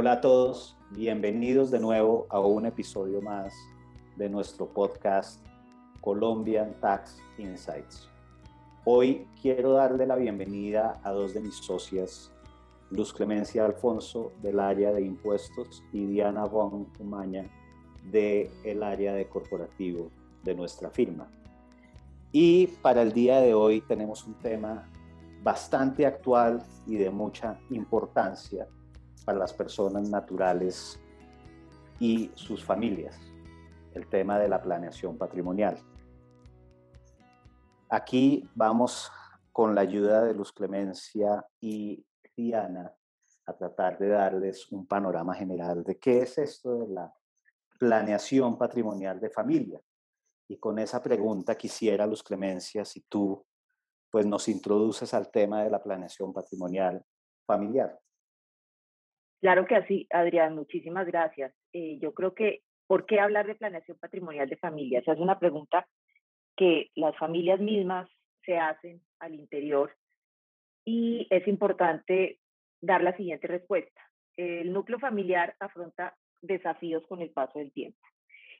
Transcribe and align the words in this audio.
Hola 0.00 0.12
a 0.12 0.20
todos, 0.22 0.78
bienvenidos 0.92 1.70
de 1.70 1.78
nuevo 1.78 2.26
a 2.30 2.40
un 2.40 2.64
episodio 2.64 3.20
más 3.20 3.52
de 4.16 4.30
nuestro 4.30 4.66
podcast 4.66 5.44
Colombian 6.00 6.72
Tax 6.80 7.18
Insights. 7.36 8.08
Hoy 8.86 9.28
quiero 9.42 9.72
darle 9.74 10.06
la 10.06 10.16
bienvenida 10.16 10.98
a 11.04 11.10
dos 11.10 11.34
de 11.34 11.40
mis 11.40 11.56
socias, 11.56 12.32
Luz 12.90 13.12
Clemencia 13.12 13.66
Alfonso 13.66 14.32
del 14.40 14.60
área 14.60 14.90
de 14.90 15.02
impuestos 15.02 15.84
y 15.92 16.06
Diana 16.06 16.46
Von 16.46 16.86
Umaña 16.98 17.44
del 18.10 18.82
área 18.82 19.12
de 19.12 19.28
corporativo 19.28 20.08
de 20.42 20.54
nuestra 20.54 20.88
firma. 20.88 21.28
Y 22.32 22.68
para 22.80 23.02
el 23.02 23.12
día 23.12 23.42
de 23.42 23.52
hoy 23.52 23.82
tenemos 23.82 24.26
un 24.26 24.32
tema 24.32 24.88
bastante 25.42 26.06
actual 26.06 26.62
y 26.86 26.96
de 26.96 27.10
mucha 27.10 27.60
importancia 27.68 28.66
para 29.24 29.38
las 29.38 29.52
personas 29.52 30.08
naturales 30.08 31.00
y 31.98 32.30
sus 32.34 32.64
familias, 32.64 33.18
el 33.94 34.08
tema 34.08 34.38
de 34.38 34.48
la 34.48 34.62
planeación 34.62 35.18
patrimonial. 35.18 35.78
Aquí 37.88 38.48
vamos 38.54 39.10
con 39.52 39.74
la 39.74 39.82
ayuda 39.82 40.24
de 40.24 40.34
Luz 40.34 40.52
Clemencia 40.52 41.44
y 41.60 42.04
Diana 42.36 42.94
a 43.46 43.52
tratar 43.56 43.98
de 43.98 44.08
darles 44.08 44.70
un 44.70 44.86
panorama 44.86 45.34
general 45.34 45.82
de 45.82 45.98
qué 45.98 46.22
es 46.22 46.38
esto 46.38 46.78
de 46.78 46.88
la 46.94 47.12
planeación 47.78 48.56
patrimonial 48.56 49.20
de 49.20 49.30
familia. 49.30 49.80
Y 50.48 50.58
con 50.58 50.78
esa 50.78 51.02
pregunta 51.02 51.56
quisiera, 51.56 52.06
Luz 52.06 52.22
Clemencia, 52.22 52.84
si 52.84 53.02
tú 53.02 53.44
pues 54.10 54.26
nos 54.26 54.48
introduces 54.48 55.14
al 55.14 55.30
tema 55.30 55.62
de 55.62 55.70
la 55.70 55.82
planeación 55.82 56.32
patrimonial 56.32 57.04
familiar. 57.46 57.98
Claro 59.40 59.66
que 59.66 59.76
así, 59.76 60.06
Adrián, 60.10 60.54
muchísimas 60.54 61.06
gracias. 61.06 61.54
Eh, 61.72 61.98
yo 62.00 62.12
creo 62.12 62.34
que, 62.34 62.62
¿por 62.86 63.06
qué 63.06 63.20
hablar 63.20 63.46
de 63.46 63.54
planeación 63.54 63.98
patrimonial 63.98 64.48
de 64.48 64.56
familia? 64.56 65.00
Esa 65.00 65.12
es 65.12 65.18
una 65.18 65.38
pregunta 65.38 65.86
que 66.56 66.90
las 66.94 67.16
familias 67.16 67.58
mismas 67.58 68.08
se 68.44 68.58
hacen 68.58 69.00
al 69.18 69.34
interior 69.34 69.96
y 70.84 71.26
es 71.30 71.46
importante 71.48 72.38
dar 72.82 73.02
la 73.02 73.16
siguiente 73.16 73.46
respuesta. 73.46 74.00
El 74.36 74.72
núcleo 74.72 74.98
familiar 74.98 75.54
afronta 75.58 76.14
desafíos 76.42 77.06
con 77.06 77.22
el 77.22 77.30
paso 77.30 77.58
del 77.58 77.72
tiempo. 77.72 77.98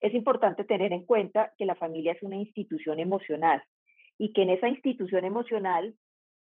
Es 0.00 0.15
importante 0.15 0.65
tener 0.65 0.92
en 0.92 1.05
cuenta 1.05 1.53
que 1.59 1.67
la 1.67 1.75
familia 1.75 2.12
es 2.12 2.22
una 2.22 2.37
institución 2.37 3.00
emocional 3.00 3.62
y 4.17 4.33
que 4.33 4.42
en 4.42 4.50
esa 4.50 4.69
institución 4.69 5.25
emocional 5.25 5.94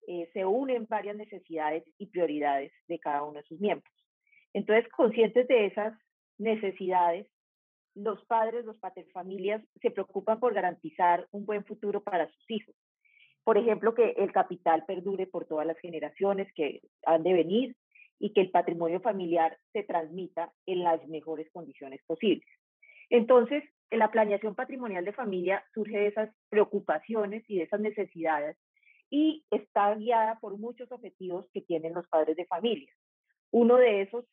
eh, 0.07 0.31
se 0.33 0.45
unen 0.45 0.87
varias 0.89 1.17
necesidades 1.17 1.85
y 1.99 2.07
prioridades 2.07 2.73
de 2.87 2.99
cada 2.99 3.25
uno 3.25 3.39
de 3.39 3.45
sus 3.45 3.61
miembros. 3.61 3.98
Entonces, 4.55 4.91
conscientes 4.93 5.47
de 5.49 5.67
esas 5.67 5.99
necesidades, 6.39 7.27
los 7.95 8.25
padres, 8.27 8.65
los 8.65 8.77
familias 9.13 9.63
se 9.83 9.91
preocupan 9.91 10.39
por 10.39 10.55
garantizar 10.55 11.27
un 11.33 11.45
buen 11.45 11.65
futuro 11.65 12.03
para 12.03 12.29
sus 12.31 12.51
hijos. 12.51 12.75
Por 13.45 13.59
ejemplo, 13.59 13.95
que 13.95 14.11
el 14.11 14.31
capital 14.33 14.85
perdure 14.87 15.27
por 15.27 15.47
todas 15.47 15.67
las 15.67 15.79
generaciones 15.79 16.53
que 16.55 16.81
han 17.05 17.23
de 17.23 17.33
venir 17.33 17.77
y 18.19 18.33
que 18.33 18.41
el 18.41 18.51
patrimonio 18.51 19.01
familiar 19.01 19.59
se 19.73 19.83
transmita 19.83 20.53
en 20.67 20.85
las 20.85 21.07
mejores 21.09 21.51
condiciones 21.51 22.01
posibles. 22.07 22.49
Entonces, 23.11 23.65
la 23.91 24.11
planeación 24.11 24.55
patrimonial 24.55 25.05
de 25.05 25.13
familia 25.13 25.65
surge 25.73 25.99
de 25.99 26.07
esas 26.09 26.31
preocupaciones 26.51 27.43
y 27.49 27.57
de 27.57 27.65
esas 27.65 27.81
necesidades 27.81 28.57
y 29.11 29.45
está 29.51 29.95
guiada 29.95 30.39
por 30.41 30.59
muchos 30.59 30.91
objetivos 30.93 31.47
que 31.53 31.63
tienen 31.63 31.95
los 31.95 32.07
padres 32.09 32.37
de 32.37 32.45
familia. 32.47 32.93
Uno 33.51 33.77
de 33.77 34.03
esos 34.03 34.27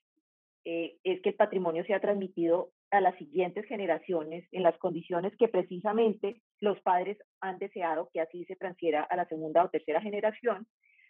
eh, 0.65 0.97
es 1.03 1.21
que 1.21 1.29
el 1.29 1.35
patrimonio 1.35 1.85
sea 1.85 1.99
transmitido 1.99 2.71
a 2.89 2.99
las 2.99 3.15
siguientes 3.17 3.65
generaciones 3.65 4.47
en 4.51 4.63
las 4.63 4.75
condiciones 4.79 5.35
que 5.37 5.47
precisamente 5.47 6.41
los 6.59 6.81
padres 6.81 7.19
han 7.39 7.59
deseado 7.59 8.09
que 8.11 8.19
así 8.19 8.45
se 8.45 8.55
transfiera 8.55 9.03
a 9.03 9.15
la 9.15 9.27
segunda 9.27 9.63
o 9.63 9.69
tercera 9.69 10.01
generación. 10.01 10.65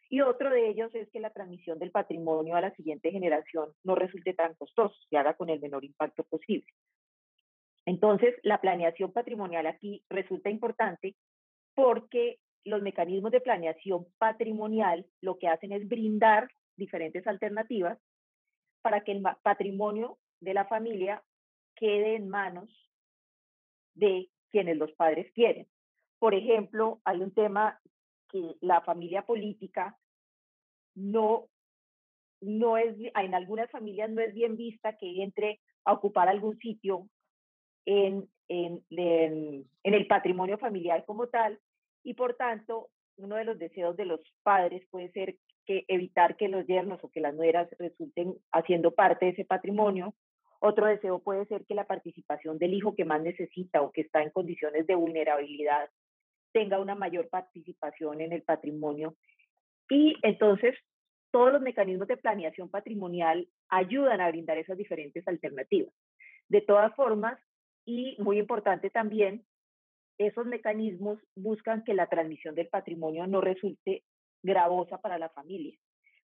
Y 0.09 0.21
otro 0.21 0.49
de 0.49 0.67
ellos 0.67 0.93
es 0.93 1.09
que 1.09 1.21
la 1.21 1.29
transmisión 1.29 1.79
del 1.79 1.91
patrimonio 1.91 2.55
a 2.55 2.61
la 2.61 2.75
siguiente 2.75 3.11
generación 3.11 3.71
no 3.83 3.95
resulte 3.95 4.33
tan 4.33 4.55
costoso, 4.55 4.95
se 5.09 5.17
haga 5.17 5.35
con 5.35 5.49
el 5.49 5.61
menor 5.61 5.85
impacto 5.85 6.23
posible. 6.23 6.67
Entonces, 7.85 8.35
la 8.43 8.59
planeación 8.59 9.13
patrimonial 9.13 9.67
aquí 9.67 10.03
resulta 10.09 10.49
importante 10.49 11.15
porque 11.75 12.39
los 12.65 12.81
mecanismos 12.81 13.31
de 13.31 13.41
planeación 13.41 14.05
patrimonial 14.17 15.05
lo 15.21 15.37
que 15.37 15.47
hacen 15.47 15.71
es 15.71 15.87
brindar 15.87 16.49
diferentes 16.75 17.25
alternativas 17.25 17.97
para 18.85 19.01
que 19.01 19.13
el 19.13 19.23
patrimonio 19.41 20.19
de 20.41 20.53
la 20.53 20.65
familia 20.65 21.23
quede 21.73 22.17
en 22.17 22.29
manos 22.29 22.69
de 23.95 24.29
quienes 24.51 24.77
los 24.77 24.91
padres 24.91 25.31
quieren. 25.33 25.67
Por 26.19 26.35
ejemplo, 26.35 27.01
hay 27.03 27.19
un 27.19 27.33
tema 27.33 27.81
que 28.29 28.57
la 28.61 28.81
familia 28.81 29.23
política 29.25 29.97
no, 30.93 31.49
no 32.41 32.77
es, 32.77 32.95
en 32.99 33.33
algunas 33.33 33.71
familias 33.71 34.11
no 34.11 34.21
es 34.21 34.35
bien 34.35 34.55
vista 34.55 34.95
que 34.97 35.23
entre 35.23 35.61
a 35.83 35.93
ocupar 35.93 36.29
algún 36.29 36.55
sitio 36.59 37.09
en, 37.87 38.29
en, 38.49 38.85
el 39.81 40.05
patrimonio 40.05 40.59
familiar 40.59 41.03
como 41.05 41.25
tal 41.25 41.59
y 42.03 42.13
por 42.13 42.35
tanto 42.35 42.91
uno 43.17 43.35
de 43.35 43.45
los 43.45 43.57
deseos 43.57 43.95
de 43.95 44.05
los 44.05 44.19
padres 44.43 44.85
puede 44.89 45.11
ser 45.11 45.35
que 45.65 45.85
evitar 45.87 46.37
que 46.37 46.47
los 46.47 46.65
yernos 46.67 47.03
o 47.03 47.09
que 47.09 47.21
las 47.21 47.33
nueras 47.33 47.69
resulten 47.79 48.35
haciendo 48.51 48.91
parte 48.91 49.25
de 49.25 49.31
ese 49.31 49.45
patrimonio. 49.45 50.13
Otro 50.59 50.85
deseo 50.85 51.19
puede 51.19 51.45
ser 51.45 51.65
que 51.65 51.75
la 51.75 51.85
participación 51.85 52.57
del 52.57 52.73
hijo 52.73 52.95
que 52.95 53.05
más 53.05 53.21
necesita 53.21 53.81
o 53.81 53.91
que 53.91 54.01
está 54.01 54.21
en 54.21 54.29
condiciones 54.31 54.87
de 54.87 54.95
vulnerabilidad 54.95 55.89
tenga 56.53 56.79
una 56.79 56.95
mayor 56.95 57.27
participación 57.29 58.21
en 58.21 58.31
el 58.31 58.43
patrimonio. 58.43 59.15
Y 59.89 60.15
entonces 60.21 60.75
todos 61.31 61.51
los 61.51 61.61
mecanismos 61.61 62.07
de 62.07 62.17
planeación 62.17 62.69
patrimonial 62.69 63.47
ayudan 63.69 64.21
a 64.21 64.29
brindar 64.29 64.57
esas 64.57 64.77
diferentes 64.77 65.27
alternativas. 65.27 65.93
De 66.47 66.61
todas 66.61 66.95
formas, 66.95 67.37
y 67.85 68.15
muy 68.19 68.39
importante 68.39 68.89
también, 68.89 69.43
esos 70.17 70.45
mecanismos 70.45 71.19
buscan 71.35 71.83
que 71.83 71.93
la 71.93 72.07
transmisión 72.07 72.55
del 72.55 72.67
patrimonio 72.67 73.27
no 73.27 73.41
resulte 73.41 74.03
gravosa 74.43 74.99
para 74.99 75.17
la 75.17 75.29
familia, 75.29 75.77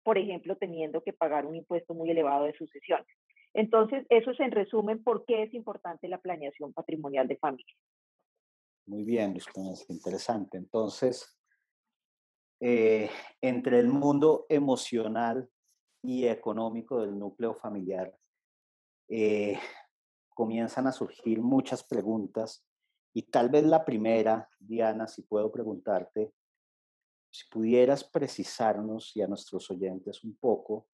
por 0.03 0.17
ejemplo, 0.17 0.55
teniendo 0.57 1.01
que 1.01 1.13
pagar 1.13 1.45
un 1.45 1.55
impuesto 1.55 1.93
muy 1.93 2.09
elevado 2.09 2.45
de 2.45 2.53
sucesiones. 2.53 3.07
Entonces, 3.53 4.05
eso 4.09 4.31
es 4.31 4.39
en 4.39 4.51
resumen 4.51 5.03
por 5.03 5.25
qué 5.25 5.43
es 5.43 5.53
importante 5.53 6.07
la 6.07 6.19
planeación 6.19 6.71
patrimonial 6.73 7.27
de 7.27 7.37
familia. 7.37 7.75
Muy 8.87 9.03
bien, 9.03 9.35
es 9.35 9.89
interesante. 9.89 10.57
Entonces, 10.57 11.37
eh, 12.59 13.09
entre 13.41 13.79
el 13.79 13.87
mundo 13.87 14.45
emocional 14.49 15.49
y 16.01 16.27
económico 16.27 17.01
del 17.01 17.17
núcleo 17.17 17.55
familiar, 17.55 18.15
eh, 19.09 19.59
comienzan 20.29 20.87
a 20.87 20.91
surgir 20.91 21.41
muchas 21.41 21.83
preguntas 21.83 22.65
y 23.13 23.23
tal 23.23 23.49
vez 23.49 23.65
la 23.65 23.83
primera, 23.83 24.49
Diana, 24.59 25.07
si 25.07 25.23
puedo 25.23 25.51
preguntarte, 25.51 26.33
si 27.29 27.47
pudieras 27.49 28.03
precisarnos 28.03 29.15
y 29.15 29.21
a 29.21 29.27
nuestros 29.27 29.69
oyentes 29.71 30.23
un 30.23 30.35
poco 30.35 30.87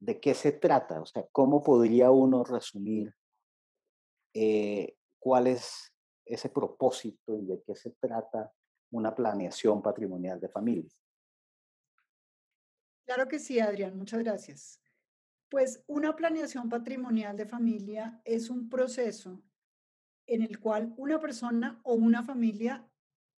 de 0.00 0.20
qué 0.20 0.34
se 0.34 0.52
trata, 0.52 1.00
o 1.00 1.06
sea, 1.06 1.26
cómo 1.30 1.62
podría 1.62 2.10
uno 2.10 2.42
resumir 2.42 3.14
eh, 4.34 4.96
cuál 5.18 5.46
es 5.46 5.94
ese 6.24 6.48
propósito 6.48 7.36
y 7.36 7.46
de 7.46 7.62
qué 7.62 7.76
se 7.76 7.90
trata 7.90 8.52
una 8.90 9.14
planeación 9.14 9.82
patrimonial 9.82 10.40
de 10.40 10.48
familia. 10.48 10.90
Claro 13.04 13.28
que 13.28 13.38
sí, 13.38 13.60
Adrián, 13.60 13.96
muchas 13.96 14.20
gracias. 14.20 14.80
Pues 15.50 15.84
una 15.86 16.16
planeación 16.16 16.68
patrimonial 16.68 17.36
de 17.36 17.46
familia 17.46 18.20
es 18.24 18.48
un 18.48 18.68
proceso 18.68 19.42
en 20.34 20.42
el 20.42 20.58
cual 20.58 20.94
una 20.96 21.20
persona 21.20 21.80
o 21.84 21.94
una 21.94 22.22
familia 22.22 22.88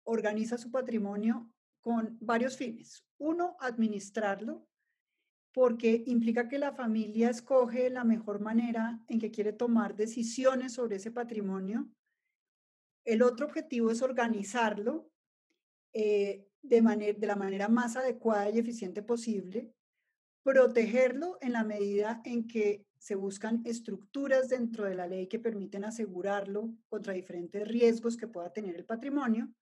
organiza 0.04 0.58
su 0.58 0.70
patrimonio 0.70 1.50
con 1.80 2.18
varios 2.20 2.56
fines. 2.56 3.04
Uno, 3.18 3.56
administrarlo, 3.60 4.66
porque 5.52 6.04
implica 6.06 6.48
que 6.48 6.58
la 6.58 6.72
familia 6.72 7.30
escoge 7.30 7.90
la 7.90 8.04
mejor 8.04 8.40
manera 8.40 9.02
en 9.08 9.20
que 9.20 9.30
quiere 9.30 9.52
tomar 9.52 9.96
decisiones 9.96 10.74
sobre 10.74 10.96
ese 10.96 11.10
patrimonio. 11.10 11.88
El 13.04 13.22
otro 13.22 13.46
objetivo 13.46 13.90
es 13.90 14.00
organizarlo 14.02 15.10
eh, 15.92 16.48
de, 16.62 17.14
de 17.18 17.26
la 17.26 17.36
manera 17.36 17.68
más 17.68 17.96
adecuada 17.96 18.50
y 18.50 18.58
eficiente 18.58 19.02
posible 19.02 19.74
protegerlo 20.42 21.38
en 21.40 21.52
la 21.52 21.64
medida 21.64 22.20
en 22.24 22.46
que 22.46 22.84
se 23.02 23.16
buscan 23.16 23.62
estructuras 23.64 24.48
dentro 24.48 24.84
de 24.84 24.94
la 24.94 25.08
ley 25.08 25.26
que 25.26 25.40
permiten 25.40 25.84
asegurarlo 25.84 26.72
contra 26.88 27.12
diferentes 27.12 27.66
riesgos 27.66 28.16
que 28.16 28.28
pueda 28.28 28.52
tener 28.52 28.76
el 28.76 28.84
patrimonio 28.84 29.52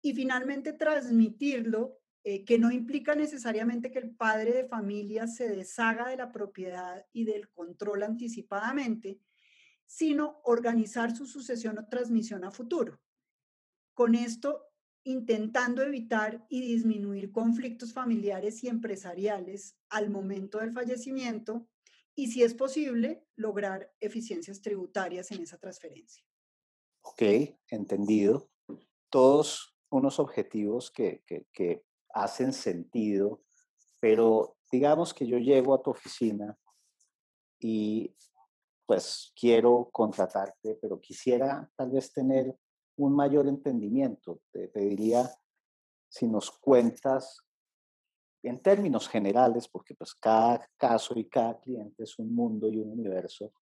y 0.00 0.14
finalmente 0.14 0.72
transmitirlo 0.72 1.98
eh, 2.22 2.44
que 2.44 2.56
no 2.56 2.70
implica 2.70 3.16
necesariamente 3.16 3.90
que 3.90 3.98
el 3.98 4.14
padre 4.14 4.52
de 4.52 4.68
familia 4.68 5.26
se 5.26 5.48
deshaga 5.48 6.08
de 6.08 6.18
la 6.18 6.30
propiedad 6.30 7.04
y 7.12 7.24
del 7.24 7.50
control 7.50 8.04
anticipadamente, 8.04 9.18
sino 9.84 10.40
organizar 10.44 11.16
su 11.16 11.26
sucesión 11.26 11.78
o 11.78 11.88
transmisión 11.88 12.44
a 12.44 12.52
futuro. 12.52 13.00
Con 13.92 14.14
esto, 14.14 14.68
intentando 15.02 15.82
evitar 15.82 16.46
y 16.48 16.60
disminuir 16.60 17.32
conflictos 17.32 17.92
familiares 17.92 18.62
y 18.62 18.68
empresariales 18.68 19.76
al 19.88 20.10
momento 20.10 20.58
del 20.58 20.70
fallecimiento 20.70 21.68
y, 22.18 22.26
si 22.26 22.42
es 22.42 22.52
posible, 22.52 23.24
lograr 23.36 23.94
eficiencias 24.00 24.60
tributarias 24.60 25.30
en 25.30 25.40
esa 25.40 25.56
transferencia. 25.56 26.24
Ok, 27.02 27.22
entendido. 27.68 28.50
Todos 29.08 29.78
unos 29.88 30.18
objetivos 30.18 30.90
que, 30.90 31.22
que 31.52 31.84
hacen 32.12 32.52
sentido, 32.52 33.44
pero 34.00 34.56
digamos 34.72 35.14
que 35.14 35.28
yo 35.28 35.38
llego 35.38 35.72
a 35.72 35.80
tu 35.80 35.90
oficina 35.90 36.58
y 37.60 38.12
pues 38.84 39.32
quiero 39.40 39.88
contratarte, 39.92 40.76
pero 40.82 41.00
quisiera 41.00 41.70
tal 41.76 41.92
vez 41.92 42.12
tener 42.12 42.52
un 42.96 43.14
mayor 43.14 43.46
entendimiento. 43.46 44.40
Te 44.50 44.66
pediría 44.66 45.30
si 46.08 46.26
nos 46.26 46.50
cuentas 46.50 47.47
en 48.42 48.60
términos 48.60 49.08
generales, 49.08 49.68
porque 49.68 49.94
pues 49.94 50.14
cada 50.14 50.68
caso 50.76 51.18
y 51.18 51.28
cada 51.28 51.58
cliente 51.60 52.04
es 52.04 52.18
un 52.18 52.34
mundo 52.34 52.68
y 52.68 52.78
un 52.78 52.90
universo, 52.90 53.52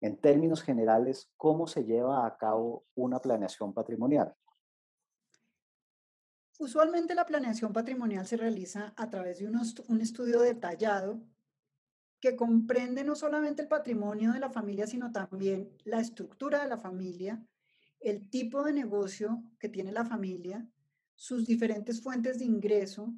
en 0.00 0.18
términos 0.18 0.62
generales, 0.62 1.30
¿cómo 1.36 1.66
se 1.66 1.84
lleva 1.84 2.26
a 2.26 2.36
cabo 2.36 2.86
una 2.94 3.20
planeación 3.20 3.74
patrimonial? 3.74 4.34
Usualmente 6.58 7.14
la 7.14 7.26
planeación 7.26 7.72
patrimonial 7.72 8.26
se 8.26 8.36
realiza 8.36 8.94
a 8.96 9.10
través 9.10 9.38
de 9.38 9.48
un 9.88 10.00
estudio 10.00 10.40
detallado 10.40 11.20
que 12.20 12.36
comprende 12.36 13.02
no 13.02 13.14
solamente 13.14 13.62
el 13.62 13.68
patrimonio 13.68 14.32
de 14.32 14.40
la 14.40 14.50
familia, 14.50 14.86
sino 14.86 15.10
también 15.10 15.70
la 15.84 16.00
estructura 16.00 16.62
de 16.62 16.68
la 16.68 16.76
familia, 16.76 17.42
el 17.98 18.28
tipo 18.28 18.62
de 18.62 18.72
negocio 18.72 19.42
que 19.58 19.70
tiene 19.70 19.92
la 19.92 20.04
familia, 20.04 20.66
sus 21.14 21.46
diferentes 21.46 22.02
fuentes 22.02 22.38
de 22.38 22.44
ingreso, 22.44 23.14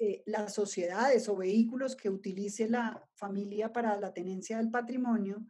eh, 0.00 0.22
las 0.26 0.54
sociedades 0.54 1.28
o 1.28 1.36
vehículos 1.36 1.96
que 1.96 2.08
utilice 2.08 2.68
la 2.68 3.04
familia 3.14 3.72
para 3.72 3.98
la 3.98 4.14
tenencia 4.14 4.58
del 4.58 4.70
patrimonio 4.70 5.44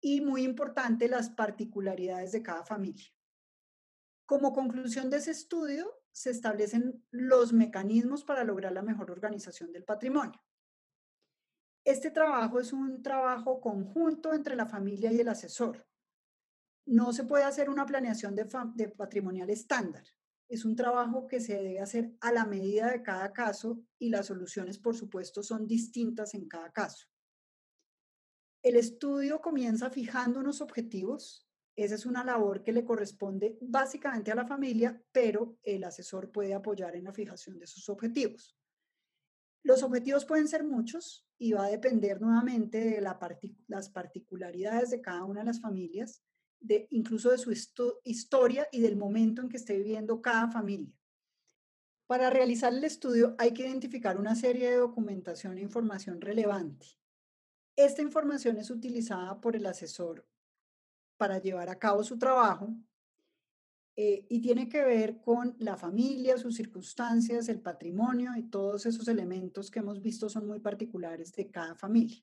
y, 0.00 0.20
muy 0.20 0.42
importante, 0.42 1.08
las 1.08 1.30
particularidades 1.30 2.32
de 2.32 2.42
cada 2.42 2.64
familia. 2.64 3.06
Como 4.26 4.52
conclusión 4.52 5.08
de 5.08 5.18
ese 5.18 5.30
estudio, 5.30 6.02
se 6.10 6.30
establecen 6.30 7.06
los 7.10 7.52
mecanismos 7.52 8.24
para 8.24 8.42
lograr 8.42 8.72
la 8.72 8.82
mejor 8.82 9.10
organización 9.10 9.70
del 9.70 9.84
patrimonio. 9.84 10.42
Este 11.84 12.10
trabajo 12.10 12.58
es 12.58 12.72
un 12.72 13.02
trabajo 13.02 13.60
conjunto 13.60 14.34
entre 14.34 14.56
la 14.56 14.66
familia 14.66 15.12
y 15.12 15.20
el 15.20 15.28
asesor. 15.28 15.86
No 16.86 17.12
se 17.12 17.22
puede 17.22 17.44
hacer 17.44 17.70
una 17.70 17.86
planeación 17.86 18.34
de, 18.34 18.48
de 18.74 18.88
patrimonial 18.88 19.50
estándar. 19.50 20.04
Es 20.48 20.64
un 20.64 20.76
trabajo 20.76 21.26
que 21.26 21.40
se 21.40 21.54
debe 21.54 21.80
hacer 21.80 22.12
a 22.20 22.32
la 22.32 22.44
medida 22.44 22.90
de 22.90 23.02
cada 23.02 23.32
caso 23.32 23.80
y 23.98 24.10
las 24.10 24.26
soluciones, 24.26 24.78
por 24.78 24.96
supuesto, 24.96 25.42
son 25.42 25.66
distintas 25.66 26.34
en 26.34 26.48
cada 26.48 26.70
caso. 26.70 27.06
El 28.62 28.76
estudio 28.76 29.40
comienza 29.40 29.90
fijando 29.90 30.40
unos 30.40 30.60
objetivos 30.60 31.46
esa 31.76 31.94
es 31.94 32.06
una 32.06 32.24
labor 32.24 32.62
que 32.62 32.72
le 32.72 32.86
corresponde 32.86 33.58
básicamente 33.60 34.32
a 34.32 34.34
la 34.34 34.46
familia, 34.46 34.98
pero 35.12 35.58
el 35.62 35.84
asesor 35.84 36.32
puede 36.32 36.54
apoyar 36.54 36.96
en 36.96 37.04
la 37.04 37.12
fijación 37.12 37.58
de 37.58 37.66
sus 37.66 37.90
objetivos. 37.90 38.56
Los 39.62 39.82
objetivos 39.82 40.24
pueden 40.24 40.48
ser 40.48 40.64
muchos 40.64 41.28
y 41.38 41.52
va 41.52 41.66
a 41.66 41.70
depender 41.70 42.18
nuevamente 42.22 42.78
de 42.78 43.02
las 43.68 43.90
particularidades 43.90 44.88
de 44.88 45.02
cada 45.02 45.24
una 45.24 45.40
de 45.40 45.46
las 45.46 45.60
familias, 45.60 46.22
de, 46.60 46.86
incluso 46.90 47.30
de 47.30 47.38
su 47.38 47.52
historia 48.04 48.68
y 48.72 48.80
del 48.80 48.96
momento 48.96 49.42
en 49.42 49.48
que 49.48 49.56
esté 49.56 49.76
viviendo 49.76 50.20
cada 50.20 50.48
familia. 50.50 50.92
Para 52.06 52.30
realizar 52.30 52.72
el 52.72 52.84
estudio 52.84 53.34
hay 53.38 53.52
que 53.52 53.66
identificar 53.66 54.18
una 54.18 54.36
serie 54.36 54.70
de 54.70 54.76
documentación 54.76 55.58
e 55.58 55.62
información 55.62 56.20
relevante. 56.20 56.86
Esta 57.74 58.00
información 58.00 58.56
es 58.58 58.70
utilizada 58.70 59.40
por 59.40 59.56
el 59.56 59.66
asesor 59.66 60.26
para 61.16 61.38
llevar 61.40 61.68
a 61.68 61.78
cabo 61.78 62.04
su 62.04 62.18
trabajo 62.18 62.74
eh, 63.96 64.26
y 64.28 64.40
tiene 64.40 64.68
que 64.68 64.82
ver 64.82 65.20
con 65.20 65.56
la 65.58 65.76
familia, 65.76 66.36
sus 66.36 66.54
circunstancias, 66.54 67.48
el 67.48 67.60
patrimonio 67.60 68.36
y 68.36 68.44
todos 68.44 68.86
esos 68.86 69.08
elementos 69.08 69.70
que 69.70 69.78
hemos 69.78 70.00
visto 70.00 70.28
son 70.28 70.46
muy 70.46 70.60
particulares 70.60 71.32
de 71.32 71.50
cada 71.50 71.74
familia. 71.74 72.22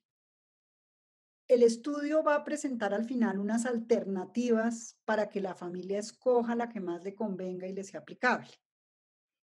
El 1.46 1.62
estudio 1.62 2.22
va 2.22 2.36
a 2.36 2.44
presentar 2.44 2.94
al 2.94 3.04
final 3.04 3.38
unas 3.38 3.66
alternativas 3.66 4.98
para 5.04 5.28
que 5.28 5.40
la 5.40 5.54
familia 5.54 5.98
escoja 5.98 6.56
la 6.56 6.70
que 6.70 6.80
más 6.80 7.04
le 7.04 7.14
convenga 7.14 7.66
y 7.66 7.74
le 7.74 7.84
sea 7.84 8.00
aplicable. 8.00 8.50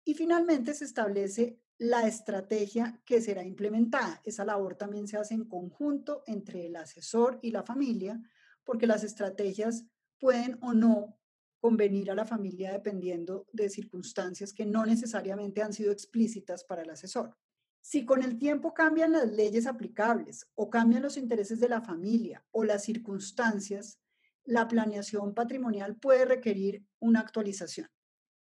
Y 0.05 0.15
finalmente 0.15 0.75
se 0.75 0.85
establece 0.85 1.63
la 1.79 2.07
estrategia 2.07 3.01
que 3.07 3.23
será 3.23 3.43
implementada. 3.43 4.21
Esa 4.25 4.45
labor 4.45 4.75
también 4.75 5.09
se 5.09 5.17
hace 5.17 5.33
en 5.33 5.45
conjunto 5.45 6.25
entre 6.27 6.67
el 6.67 6.77
asesor 6.77 7.39
y 7.41 7.53
la 7.53 7.63
familia 7.63 8.21
porque 8.65 8.87
las 8.87 9.03
estrategias 9.03 9.87
pueden 10.19 10.59
o 10.61 10.75
no 10.75 11.19
convenir 11.59 12.11
a 12.11 12.15
la 12.15 12.27
familia 12.27 12.73
dependiendo 12.73 13.47
de 13.53 13.71
circunstancias 13.71 14.53
que 14.53 14.67
no 14.67 14.85
necesariamente 14.85 15.63
han 15.63 15.73
sido 15.73 15.91
explícitas 15.91 16.65
para 16.65 16.83
el 16.83 16.91
asesor. 16.91 17.35
Si 17.81 18.05
con 18.05 18.23
el 18.23 18.39
tiempo 18.39 18.75
cambian 18.75 19.13
las 19.13 19.31
leyes 19.33 19.67
aplicables 19.67 20.51
o 20.55 20.69
cambian 20.69 21.03
los 21.03 21.17
intereses 21.17 21.61
de 21.61 21.69
la 21.69 21.81
familia 21.81 22.45
o 22.51 22.65
las 22.65 22.85
circunstancias, 22.85 23.99
la 24.45 24.67
planeación 24.67 25.35
patrimonial 25.35 25.97
puede 25.97 26.25
requerir 26.25 26.83
una 27.01 27.21
actualización. 27.21 27.89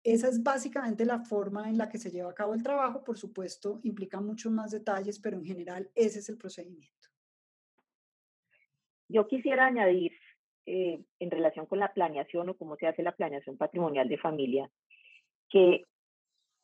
Esa 0.05 0.29
es 0.29 0.43
básicamente 0.43 1.05
la 1.05 1.19
forma 1.19 1.69
en 1.69 1.79
la 1.79 1.89
que 1.89 1.99
se 1.99 2.11
lleva 2.11 2.31
a 2.31 2.35
cabo 2.35 2.55
el 2.55 2.63
trabajo. 2.63 3.03
Por 3.03 3.19
supuesto, 3.19 3.81
implica 3.83 4.21
muchos 4.21 4.53
más 4.53 4.71
detalles, 4.71 5.19
pero 5.19 5.37
en 5.37 5.45
general 5.45 5.91
ese 5.95 6.21
es 6.21 6.29
el 6.29 6.39
procedimiento. 6.39 7.09
Yo 9.09 9.27
quisiera 9.27 9.67
añadir, 9.67 10.13
eh, 10.67 11.03
en 11.19 11.31
relación 11.31 11.67
con 11.67 11.79
la 11.79 11.93
planeación 11.93 12.49
o 12.49 12.57
cómo 12.57 12.77
se 12.77 12.87
hace 12.87 13.03
la 13.03 13.17
planeación 13.17 13.57
patrimonial 13.57 14.09
de 14.09 14.19
familia, 14.19 14.71
que 15.49 15.85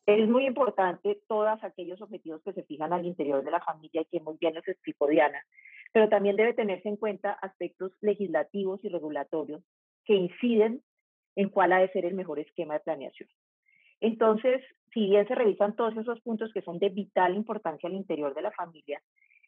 es 0.05 0.27
muy 0.27 0.45
importante 0.45 1.21
todos 1.27 1.63
aquellos 1.63 2.01
objetivos 2.01 2.41
que 2.43 2.53
se 2.53 2.63
fijan 2.63 2.91
al 2.91 3.05
interior 3.05 3.43
de 3.43 3.51
la 3.51 3.61
familia 3.61 4.01
y 4.01 4.05
que 4.05 4.19
muy 4.19 4.37
bien 4.39 4.53
nos 4.53 4.67
explicó 4.67 5.07
Diana, 5.07 5.41
pero 5.93 6.09
también 6.09 6.35
debe 6.35 6.53
tenerse 6.53 6.89
en 6.89 6.97
cuenta 6.97 7.31
aspectos 7.33 7.91
legislativos 8.01 8.83
y 8.83 8.89
regulatorios 8.89 9.63
que 10.05 10.15
inciden 10.15 10.81
en 11.35 11.49
cuál 11.49 11.73
ha 11.73 11.79
de 11.79 11.89
ser 11.89 12.05
el 12.05 12.15
mejor 12.15 12.39
esquema 12.39 12.75
de 12.75 12.81
planeación. 12.81 13.29
Entonces, 14.01 14.61
si 14.93 15.07
bien 15.09 15.27
se 15.27 15.35
revisan 15.35 15.75
todos 15.75 15.95
esos 15.95 16.19
puntos 16.21 16.51
que 16.53 16.61
son 16.61 16.77
de 16.79 16.89
vital 16.89 17.35
importancia 17.35 17.87
al 17.87 17.95
interior 17.95 18.35
de 18.35 18.41
la 18.41 18.51
familia, 18.51 19.01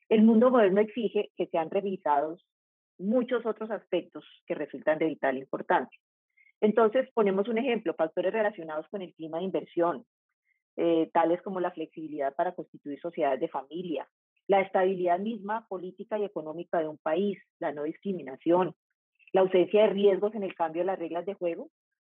el 0.08 0.24
mundo 0.24 0.50
moderno 0.50 0.82
exige 0.82 1.32
que 1.36 1.48
sean 1.48 1.70
revisados 1.70 2.46
muchos 2.98 3.46
otros 3.46 3.70
aspectos 3.72 4.24
que 4.48 4.56
resultan 4.56 4.98
de 5.00 5.08
vital 5.08 5.38
importancia. 5.38 6.00
Entonces, 6.62 7.10
ponemos 7.14 7.50
un 7.50 7.58
ejemplo, 7.58 7.94
factores 7.96 8.32
relacionados 8.32 8.88
con 8.88 9.02
el 9.02 9.14
clima 9.14 9.40
de 9.40 9.44
inversión, 9.44 10.06
eh, 10.78 11.10
tales 11.14 11.42
como 11.42 11.60
la 11.60 11.72
flexibilidad 11.72 12.36
para 12.36 12.54
constituir 12.54 13.00
sociedades 13.00 13.40
de 13.40 13.48
familia, 13.48 14.08
la 14.48 14.62
estabilidad 14.62 15.20
misma 15.20 15.68
política 15.68 16.20
y 16.20 16.24
económica 16.26 16.80
de 16.80 16.88
un 16.88 16.98
país, 16.98 17.38
la 17.60 17.72
no 17.72 17.84
discriminación, 17.84 18.76
la 19.34 19.42
ausencia 19.42 19.84
de 19.84 19.90
riesgos 19.90 20.36
en 20.36 20.44
el 20.44 20.56
cambio 20.56 20.82
de 20.82 20.88
las 20.88 21.00
reglas 21.00 21.26
de 21.26 21.34
juego, 21.34 21.70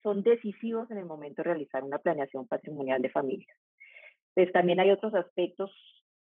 son 0.04 0.24
decisivos 0.24 0.90
en 0.92 0.98
el 0.98 1.06
momento 1.06 1.42
de 1.42 1.50
realizar 1.50 1.84
una 1.84 2.00
planeación 2.00 2.48
patrimonial 2.48 3.02
de 3.02 3.10
familia. 3.10 3.54
Pues 4.34 4.52
también 4.52 4.80
hay 4.80 4.92
otros 4.92 5.14
aspectos 5.16 5.72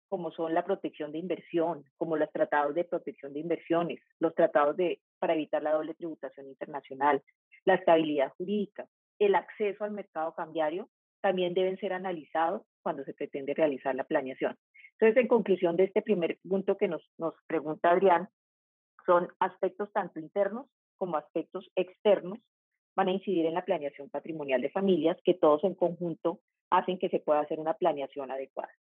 como 0.09 0.33
son 0.33 0.53
la 0.55 0.65
protección 0.65 1.13
de 1.13 1.19
inversión, 1.19 1.85
como 1.97 2.17
los 2.17 2.31
tratados 2.33 2.75
de 2.75 2.83
protección 2.83 3.33
de 3.33 3.39
inversiones, 3.41 4.01
los 4.19 4.35
tratados 4.35 4.77
de, 4.77 5.01
para 5.21 5.35
evitar 5.35 5.63
la 5.63 5.73
doble 5.73 5.95
tributación 5.95 6.49
internacional, 6.49 7.23
la 7.65 7.75
estabilidad 7.75 8.33
jurídica, 8.37 8.89
el 9.21 9.37
acceso 9.37 9.85
al 9.85 9.93
mercado 9.93 10.35
cambiario, 10.35 10.89
también 11.21 11.55
deben 11.55 11.79
ser 11.79 11.93
analizados 11.93 12.63
cuando 12.83 13.05
se 13.05 13.15
pretende 13.15 13.55
realizar 13.55 13.95
la 13.95 14.05
planeación. 14.05 14.57
Entonces, 14.93 15.23
en 15.23 15.29
conclusión 15.29 15.77
de 15.77 15.85
este 15.85 16.03
primer 16.03 16.39
punto 16.47 16.77
que 16.77 16.89
nos, 16.89 17.03
nos 17.19 17.35
pregunta 17.47 17.91
Adrián, 17.91 18.29
son 19.07 19.29
aspectos 19.39 19.91
tanto 19.93 20.21
internos 20.21 20.67
como 20.99 21.17
aspectos 21.17 21.71
externos 21.75 22.39
van 22.95 23.09
a 23.09 23.13
incidir 23.13 23.47
en 23.47 23.55
la 23.55 23.65
planeación 23.65 24.11
patrimonial 24.11 24.61
de 24.61 24.71
familias 24.71 25.17
que 25.25 25.35
todos 25.35 25.65
en 25.65 25.75
conjunto 25.75 26.41
hacen 26.71 26.99
que 26.99 27.09
se 27.09 27.21
pueda 27.21 27.41
hacer 27.41 27.59
una 27.59 27.75
planeación 27.75 28.31
adecuada. 28.31 28.73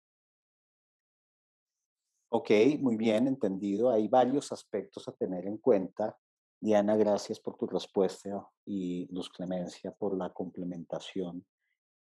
Ok, 2.30 2.50
muy 2.80 2.97
bien, 2.97 3.26
entendido. 3.26 3.90
Hay 3.90 4.09
varios 4.09 4.52
aspectos 4.52 5.09
a 5.09 5.12
tener 5.12 5.47
en 5.47 5.57
cuenta. 5.57 6.18
Diana, 6.61 6.97
gracias 6.97 7.40
por 7.40 7.57
tu 7.57 7.66
respuesta 7.66 8.47
y 8.66 9.07
Luz 9.14 9.30
Clemencia 9.30 9.92
por 9.92 10.16
la 10.16 10.30
complementación. 10.30 11.47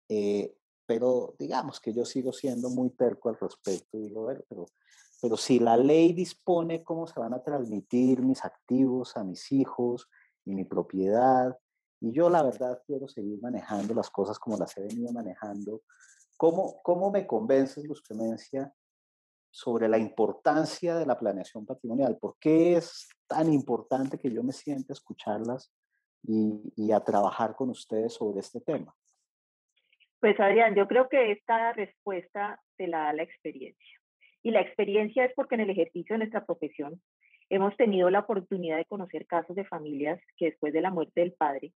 Eh, 0.09 0.55
pero 0.85 1.35
digamos 1.39 1.79
que 1.79 1.93
yo 1.93 2.05
sigo 2.05 2.31
siendo 2.31 2.69
muy 2.69 2.91
terco 2.91 3.29
al 3.29 3.37
respecto. 3.39 3.97
Digo, 3.97 4.27
pero, 4.47 4.65
pero 5.21 5.37
si 5.37 5.59
la 5.59 5.77
ley 5.77 6.13
dispone 6.13 6.83
cómo 6.83 7.07
se 7.07 7.19
van 7.19 7.33
a 7.33 7.41
transmitir 7.41 8.21
mis 8.21 8.43
activos 8.45 9.17
a 9.17 9.23
mis 9.23 9.51
hijos 9.51 10.07
y 10.45 10.53
mi 10.53 10.63
propiedad, 10.65 11.57
y 11.99 12.11
yo 12.11 12.29
la 12.29 12.43
verdad 12.43 12.81
quiero 12.85 13.07
seguir 13.07 13.41
manejando 13.41 13.93
las 13.93 14.09
cosas 14.09 14.37
como 14.37 14.57
las 14.57 14.77
he 14.77 14.81
venido 14.81 15.11
manejando, 15.11 15.81
¿cómo, 16.37 16.81
cómo 16.83 17.09
me 17.09 17.25
convences, 17.25 17.85
Luz 17.85 18.01
Clemencia, 18.01 18.73
sobre 19.49 19.87
la 19.87 19.97
importancia 19.97 20.95
de 20.95 21.05
la 21.05 21.17
planeación 21.17 21.65
patrimonial? 21.65 22.17
¿Por 22.17 22.37
qué 22.39 22.75
es 22.75 23.07
tan 23.25 23.51
importante 23.51 24.19
que 24.19 24.29
yo 24.29 24.43
me 24.43 24.53
siente 24.53 24.91
a 24.91 24.95
escucharlas 24.95 25.71
y, 26.21 26.73
y 26.75 26.91
a 26.91 26.99
trabajar 26.99 27.55
con 27.55 27.69
ustedes 27.69 28.13
sobre 28.13 28.41
este 28.41 28.59
tema? 28.59 28.93
Pues 30.25 30.39
Adrián, 30.39 30.73
yo 30.73 30.87
creo 30.87 31.07
que 31.07 31.31
esta 31.31 31.71
respuesta 31.73 32.59
te 32.77 32.87
la 32.87 33.03
da 33.03 33.13
la 33.13 33.21
experiencia. 33.21 33.99
Y 34.41 34.49
la 34.49 34.61
experiencia 34.61 35.23
es 35.23 35.31
porque 35.35 35.53
en 35.53 35.61
el 35.61 35.69
ejercicio 35.69 36.15
de 36.15 36.17
nuestra 36.17 36.47
profesión 36.47 36.99
hemos 37.51 37.77
tenido 37.77 38.09
la 38.09 38.21
oportunidad 38.21 38.77
de 38.77 38.85
conocer 38.85 39.27
casos 39.27 39.55
de 39.55 39.65
familias 39.65 40.19
que 40.35 40.45
después 40.45 40.73
de 40.73 40.81
la 40.81 40.89
muerte 40.89 41.21
del 41.21 41.33
padre 41.33 41.73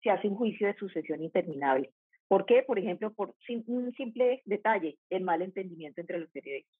se 0.00 0.10
hace 0.10 0.28
un 0.28 0.36
juicio 0.36 0.68
de 0.68 0.76
sucesión 0.76 1.24
interminable. 1.24 1.90
¿Por 2.28 2.46
qué? 2.46 2.62
Por 2.62 2.78
ejemplo, 2.78 3.12
por 3.12 3.34
un 3.66 3.92
simple 3.94 4.42
detalle, 4.44 4.96
el 5.10 5.24
mal 5.24 5.42
entendimiento 5.42 6.00
entre 6.00 6.20
los 6.20 6.30
herederos. 6.36 6.70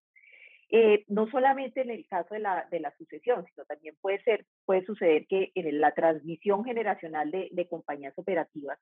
Eh, 0.71 1.05
no 1.09 1.29
solamente 1.33 1.81
en 1.81 1.91
el 1.91 2.07
caso 2.07 2.33
de 2.33 2.41
la, 2.43 2.69
de 2.71 2.79
la, 2.79 2.95
sucesión, 2.97 3.45
sino 3.45 3.65
también 3.65 3.97
puede, 4.01 4.23
ser, 4.23 4.47
puede 4.65 4.85
suceder 4.85 5.27
que 5.27 5.51
en 5.57 5.81
la 5.81 5.91
transmisión 5.91 6.65
generacional 6.65 7.33
de, 7.33 7.49
de 7.51 7.67
compañías 7.67 8.17
operativas, 8.17 8.79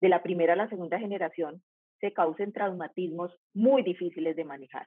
de 0.00 0.08
la 0.08 0.22
primera 0.22 0.54
a 0.54 0.56
la 0.56 0.68
segunda 0.68 0.98
generación, 0.98 1.62
se 2.04 2.12
causen 2.12 2.52
traumatismos 2.52 3.34
muy 3.54 3.82
difíciles 3.82 4.36
de 4.36 4.44
manejar. 4.44 4.86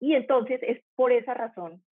Y 0.00 0.16
entonces 0.16 0.58
es 0.64 0.82
por 0.96 1.12
esa 1.12 1.34
razón, 1.34 1.84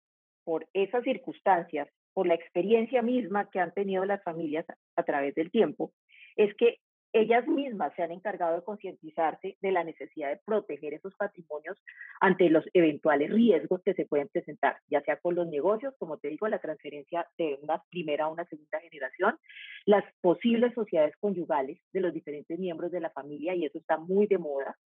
por 0.43 0.67
esas 0.73 1.03
circunstancias, 1.03 1.87
por 2.15 2.25
la 2.25 2.33
experiencia 2.33 3.03
misma 3.03 3.47
que 3.51 3.59
han 3.59 3.71
tenido 3.75 4.05
las 4.05 4.23
familias 4.23 4.65
a 4.95 5.03
través 5.03 5.35
del 5.35 5.51
tiempo, 5.51 5.91
es 6.35 6.51
que 6.55 6.79
ellas 7.11 7.47
mismas 7.47 7.93
se 7.95 8.03
han 8.03 8.11
encargado 8.11 8.55
de 8.55 8.63
concientizarse 8.63 9.57
de 9.61 9.71
la 9.71 9.83
necesidad 9.83 10.29
de 10.29 10.41
proteger 10.45 10.93
esos 10.93 11.15
patrimonios 11.15 11.81
ante 12.21 12.49
los 12.49 12.63
eventuales 12.73 13.31
riesgos 13.31 13.81
que 13.83 13.95
se 13.95 14.05
pueden 14.05 14.27
presentar, 14.27 14.77
ya 14.87 15.01
sea 15.01 15.17
con 15.17 15.35
los 15.35 15.47
negocios, 15.47 15.95
como 15.97 16.17
te 16.17 16.27
digo, 16.27 16.47
la 16.47 16.59
transferencia 16.59 17.27
de 17.37 17.57
una 17.61 17.81
primera 17.89 18.25
a 18.25 18.29
una 18.29 18.45
segunda 18.45 18.79
generación, 18.79 19.37
las 19.85 20.03
posibles 20.21 20.73
sociedades 20.75 21.15
conyugales 21.17 21.79
de 21.93 22.01
los 22.01 22.13
diferentes 22.13 22.59
miembros 22.59 22.91
de 22.91 22.99
la 22.99 23.09
familia, 23.09 23.55
y 23.55 23.65
eso 23.65 23.79
está 23.79 23.97
muy 23.97 24.27
de 24.27 24.37
moda, 24.37 24.77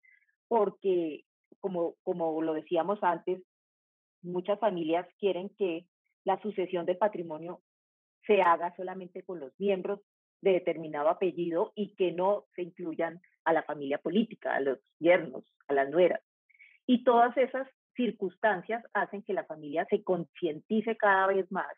porque, 0.47 1.25
como, 1.59 1.95
como 2.03 2.41
lo 2.41 2.53
decíamos 2.53 2.99
antes, 3.01 3.41
muchas 4.21 4.59
familias 4.59 5.05
quieren 5.19 5.49
que 5.57 5.85
la 6.23 6.41
sucesión 6.41 6.85
del 6.85 6.97
patrimonio 6.97 7.61
se 8.25 8.41
haga 8.41 8.73
solamente 8.77 9.23
con 9.23 9.41
los 9.41 9.51
miembros 9.59 9.99
de 10.43 10.51
determinado 10.51 11.09
apellido 11.09 11.71
y 11.73 11.95
que 11.95 12.11
no 12.11 12.45
se 12.55 12.63
incluyan 12.63 13.21
a 13.45 13.53
la 13.53 13.63
familia 13.63 13.97
política, 13.97 14.53
a 14.53 14.59
los 14.59 14.77
yernos, 14.99 15.45
a 15.67 15.73
las 15.73 15.89
nueras. 15.89 16.21
Y 16.85 17.03
todas 17.05 17.35
esas 17.37 17.67
circunstancias 17.95 18.83
hacen 18.93 19.23
que 19.23 19.33
la 19.33 19.45
familia 19.45 19.87
se 19.89 20.03
concientice 20.03 20.97
cada 20.97 21.27
vez 21.27 21.49
más 21.49 21.73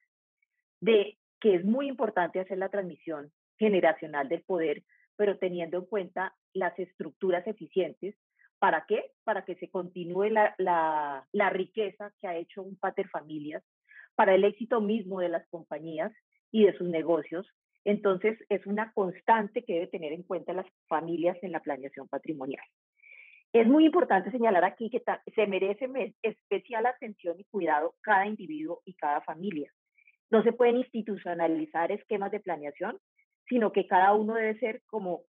de 0.81 1.17
que 1.39 1.55
es 1.55 1.63
muy 1.65 1.87
importante 1.87 2.39
hacer 2.39 2.57
la 2.57 2.69
transmisión 2.69 3.31
generacional 3.59 4.27
del 4.29 4.41
poder, 4.41 4.83
pero 5.15 5.37
teniendo 5.37 5.77
en 5.77 5.85
cuenta 5.85 6.35
las 6.53 6.77
estructuras 6.79 7.45
eficientes. 7.45 8.15
¿Para 8.57 8.85
qué? 8.87 9.11
Para 9.23 9.45
que 9.45 9.55
se 9.55 9.69
continúe 9.69 10.29
la, 10.29 10.55
la, 10.57 11.27
la 11.31 11.49
riqueza 11.51 12.11
que 12.19 12.27
ha 12.27 12.35
hecho 12.35 12.63
un 12.63 12.77
pater 12.77 13.09
familias, 13.09 13.63
para 14.15 14.33
el 14.33 14.43
éxito 14.43 14.81
mismo 14.81 15.19
de 15.19 15.29
las 15.29 15.47
compañías 15.49 16.11
y 16.51 16.63
de 16.63 16.75
sus 16.77 16.87
negocios 16.87 17.45
entonces, 17.85 18.37
es 18.49 18.65
una 18.65 18.91
constante 18.93 19.63
que 19.63 19.75
debe 19.75 19.87
tener 19.87 20.11
en 20.11 20.23
cuenta 20.23 20.53
las 20.53 20.65
familias 20.87 21.37
en 21.43 21.51
la 21.51 21.61
planeación 21.61 22.07
patrimonial. 22.07 22.65
Es 23.53 23.67
muy 23.67 23.85
importante 23.85 24.31
señalar 24.31 24.65
aquí 24.65 24.89
que 24.89 25.01
se 25.33 25.47
merece 25.47 25.87
especial 26.23 26.87
atención 26.87 27.39
y 27.39 27.45
cuidado 27.45 27.95
cada 28.01 28.25
individuo 28.25 28.81
y 28.85 28.95
cada 28.95 29.21
familia. 29.21 29.71
No 30.31 30.43
se 30.43 30.51
pueden 30.51 30.77
institucionalizar 30.77 31.91
esquemas 31.91 32.31
de 32.31 32.39
planeación, 32.39 32.99
sino 33.47 33.71
que 33.71 33.87
cada 33.87 34.13
uno 34.13 34.33
debe 34.33 34.59
ser 34.59 34.81
como 34.87 35.21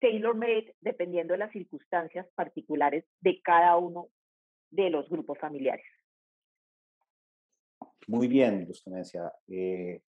tailor-made 0.00 0.74
dependiendo 0.80 1.32
de 1.34 1.38
las 1.38 1.52
circunstancias 1.52 2.26
particulares 2.36 3.04
de 3.20 3.40
cada 3.42 3.76
uno 3.76 4.06
de 4.70 4.88
los 4.88 5.08
grupos 5.08 5.38
familiares. 5.38 5.84
Muy 8.06 8.28
bien, 8.28 8.66
Luz 8.66 8.84
eh, 9.48 10.00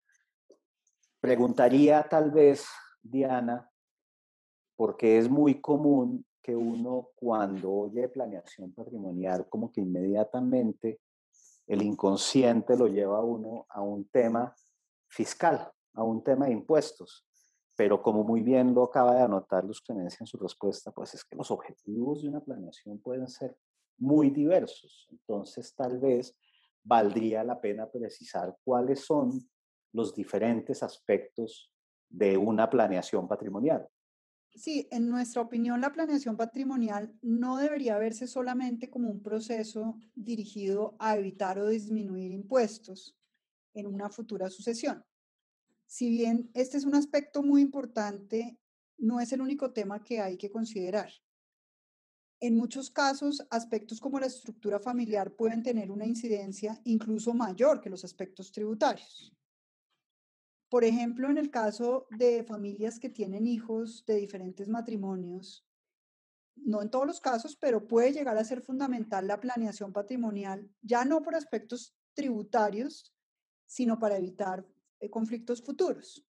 Preguntaría 1.26 2.06
tal 2.08 2.30
vez, 2.30 2.68
Diana, 3.02 3.68
porque 4.76 5.18
es 5.18 5.28
muy 5.28 5.60
común 5.60 6.24
que 6.40 6.54
uno 6.54 7.08
cuando 7.16 7.72
oye 7.72 8.08
planeación 8.08 8.72
patrimonial, 8.72 9.48
como 9.48 9.72
que 9.72 9.80
inmediatamente 9.80 11.00
el 11.66 11.82
inconsciente 11.82 12.76
lo 12.76 12.86
lleva 12.86 13.18
a 13.18 13.22
uno 13.22 13.66
a 13.70 13.82
un 13.82 14.08
tema 14.08 14.54
fiscal, 15.08 15.68
a 15.94 16.04
un 16.04 16.22
tema 16.22 16.46
de 16.46 16.52
impuestos. 16.52 17.26
Pero 17.74 18.00
como 18.00 18.22
muy 18.22 18.42
bien 18.42 18.72
lo 18.72 18.84
acaba 18.84 19.16
de 19.16 19.22
anotar 19.22 19.64
Luz 19.64 19.80
Clemencia 19.80 20.18
en 20.20 20.28
su 20.28 20.38
respuesta, 20.38 20.92
pues 20.92 21.12
es 21.14 21.24
que 21.24 21.34
los 21.34 21.50
objetivos 21.50 22.22
de 22.22 22.28
una 22.28 22.40
planeación 22.40 23.00
pueden 23.00 23.26
ser 23.26 23.58
muy 23.98 24.30
diversos. 24.30 25.08
Entonces, 25.10 25.74
tal 25.74 25.98
vez 25.98 26.38
valdría 26.84 27.42
la 27.42 27.60
pena 27.60 27.90
precisar 27.90 28.56
cuáles 28.62 29.04
son 29.04 29.40
los 29.96 30.14
diferentes 30.14 30.82
aspectos 30.82 31.72
de 32.10 32.36
una 32.36 32.68
planeación 32.68 33.26
patrimonial. 33.26 33.88
Sí, 34.54 34.86
en 34.90 35.08
nuestra 35.08 35.40
opinión, 35.40 35.80
la 35.80 35.92
planeación 35.92 36.36
patrimonial 36.36 37.14
no 37.22 37.56
debería 37.56 37.96
verse 37.98 38.26
solamente 38.26 38.90
como 38.90 39.10
un 39.10 39.22
proceso 39.22 39.98
dirigido 40.14 40.96
a 40.98 41.16
evitar 41.16 41.58
o 41.58 41.68
disminuir 41.68 42.30
impuestos 42.30 43.16
en 43.74 43.86
una 43.86 44.10
futura 44.10 44.50
sucesión. 44.50 45.02
Si 45.86 46.10
bien 46.10 46.50
este 46.52 46.76
es 46.76 46.84
un 46.84 46.94
aspecto 46.94 47.42
muy 47.42 47.62
importante, 47.62 48.58
no 48.98 49.20
es 49.20 49.32
el 49.32 49.40
único 49.40 49.72
tema 49.72 50.02
que 50.04 50.20
hay 50.20 50.36
que 50.36 50.50
considerar. 50.50 51.10
En 52.40 52.54
muchos 52.54 52.90
casos, 52.90 53.46
aspectos 53.50 53.98
como 53.98 54.20
la 54.20 54.26
estructura 54.26 54.78
familiar 54.78 55.32
pueden 55.32 55.62
tener 55.62 55.90
una 55.90 56.04
incidencia 56.04 56.78
incluso 56.84 57.32
mayor 57.32 57.80
que 57.80 57.88
los 57.88 58.04
aspectos 58.04 58.52
tributarios. 58.52 59.32
Por 60.76 60.84
ejemplo, 60.84 61.30
en 61.30 61.38
el 61.38 61.50
caso 61.50 62.06
de 62.10 62.44
familias 62.44 62.98
que 62.98 63.08
tienen 63.08 63.46
hijos 63.46 64.04
de 64.04 64.16
diferentes 64.16 64.68
matrimonios, 64.68 65.66
no 66.54 66.82
en 66.82 66.90
todos 66.90 67.06
los 67.06 67.18
casos, 67.18 67.56
pero 67.56 67.88
puede 67.88 68.12
llegar 68.12 68.36
a 68.36 68.44
ser 68.44 68.60
fundamental 68.60 69.26
la 69.26 69.40
planeación 69.40 69.94
patrimonial, 69.94 70.70
ya 70.82 71.06
no 71.06 71.22
por 71.22 71.34
aspectos 71.34 71.96
tributarios, 72.12 73.10
sino 73.64 73.98
para 73.98 74.18
evitar 74.18 74.66
eh, 75.00 75.08
conflictos 75.08 75.62
futuros. 75.62 76.22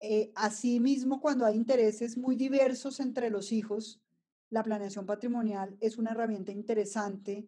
Eh, 0.00 0.32
asimismo, 0.34 1.20
cuando 1.20 1.44
hay 1.44 1.56
intereses 1.56 2.16
muy 2.16 2.34
diversos 2.34 2.98
entre 2.98 3.28
los 3.28 3.52
hijos, 3.52 4.02
la 4.48 4.62
planeación 4.62 5.04
patrimonial 5.04 5.76
es 5.82 5.98
una 5.98 6.12
herramienta 6.12 6.50
interesante 6.50 7.46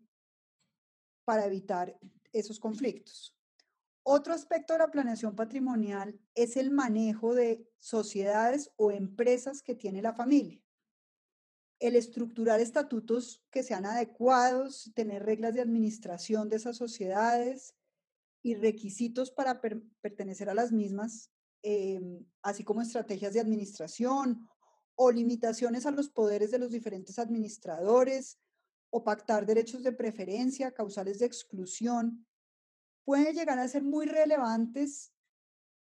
para 1.24 1.46
evitar 1.46 1.98
esos 2.34 2.60
conflictos. 2.60 3.35
Otro 4.08 4.34
aspecto 4.34 4.72
de 4.72 4.78
la 4.78 4.92
planeación 4.92 5.34
patrimonial 5.34 6.16
es 6.36 6.56
el 6.56 6.70
manejo 6.70 7.34
de 7.34 7.68
sociedades 7.80 8.70
o 8.76 8.92
empresas 8.92 9.64
que 9.64 9.74
tiene 9.74 10.00
la 10.00 10.14
familia. 10.14 10.62
El 11.80 11.96
estructurar 11.96 12.60
estatutos 12.60 13.42
que 13.50 13.64
sean 13.64 13.84
adecuados, 13.84 14.92
tener 14.94 15.24
reglas 15.24 15.54
de 15.54 15.60
administración 15.60 16.48
de 16.48 16.54
esas 16.54 16.76
sociedades 16.76 17.74
y 18.44 18.54
requisitos 18.54 19.32
para 19.32 19.60
pertenecer 19.60 20.48
a 20.50 20.54
las 20.54 20.70
mismas, 20.70 21.32
em, 21.62 22.24
así 22.42 22.62
como 22.62 22.82
estrategias 22.82 23.34
de 23.34 23.40
administración 23.40 24.48
o 24.94 25.10
limitaciones 25.10 25.84
a 25.84 25.90
los 25.90 26.10
poderes 26.10 26.52
de 26.52 26.60
los 26.60 26.70
diferentes 26.70 27.18
administradores 27.18 28.38
o 28.90 29.02
pactar 29.02 29.46
derechos 29.46 29.82
de 29.82 29.90
preferencia, 29.90 30.70
causales 30.70 31.18
de 31.18 31.26
exclusión 31.26 32.24
pueden 33.06 33.34
llegar 33.34 33.58
a 33.58 33.68
ser 33.68 33.84
muy 33.84 34.04
relevantes 34.04 35.14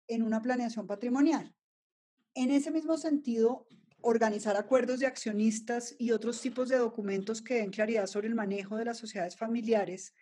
en 0.08 0.24
una 0.24 0.42
planeación 0.42 0.88
patrimonial. 0.88 1.56
En 2.34 2.50
ese 2.50 2.72
mismo 2.72 2.98
sentido, 2.98 3.68
organizar 4.02 4.58
acuerdos 4.58 5.00
de 5.00 5.06
accionistas 5.06 5.96
y 6.00 6.12
otros 6.12 6.42
tipos 6.42 6.70
de 6.70 6.78
documentos 6.78 7.42
que 7.42 7.56
den 7.56 7.70
claridad 7.70 8.08
sobre 8.08 8.28
el 8.28 8.36
manejo 8.36 8.76
de 8.76 8.86
las 8.86 8.98
sociedades 8.98 9.38
familiares 9.38 10.16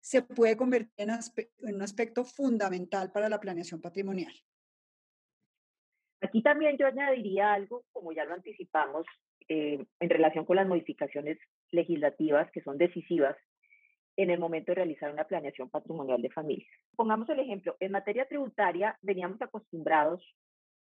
se 0.00 0.22
puede 0.22 0.56
convertir 0.56 0.90
en, 0.96 1.10
un 1.74 1.82
aspecto 1.82 2.24
fundamental 2.24 3.12
para 3.12 3.28
la 3.28 3.38
planeación 3.38 3.80
patrimonial. 3.80 4.32
Aquí 6.22 6.42
también 6.42 6.78
yo 6.78 6.86
añadiría 6.86 7.52
algo, 7.52 7.84
como 7.92 8.12
ya 8.12 8.24
lo 8.24 8.32
anticipamos, 8.34 9.04
eh, 9.48 9.84
en 10.00 10.10
relación 10.10 10.46
con 10.46 10.56
las 10.56 10.66
modificaciones 10.66 11.38
legislativas 11.70 12.50
que 12.52 12.62
son 12.62 12.78
decisivas 12.78 13.36
en 14.16 14.30
el 14.30 14.38
momento 14.38 14.72
de 14.72 14.76
realizar 14.76 15.12
una 15.12 15.24
planeación 15.24 15.70
patrimonial 15.70 16.20
de 16.20 16.30
familias. 16.30 16.68
Pongamos 16.96 17.28
el 17.30 17.40
ejemplo, 17.40 17.76
en 17.80 17.92
materia 17.92 18.26
tributaria 18.26 18.98
veníamos 19.02 19.40
acostumbrados 19.40 20.22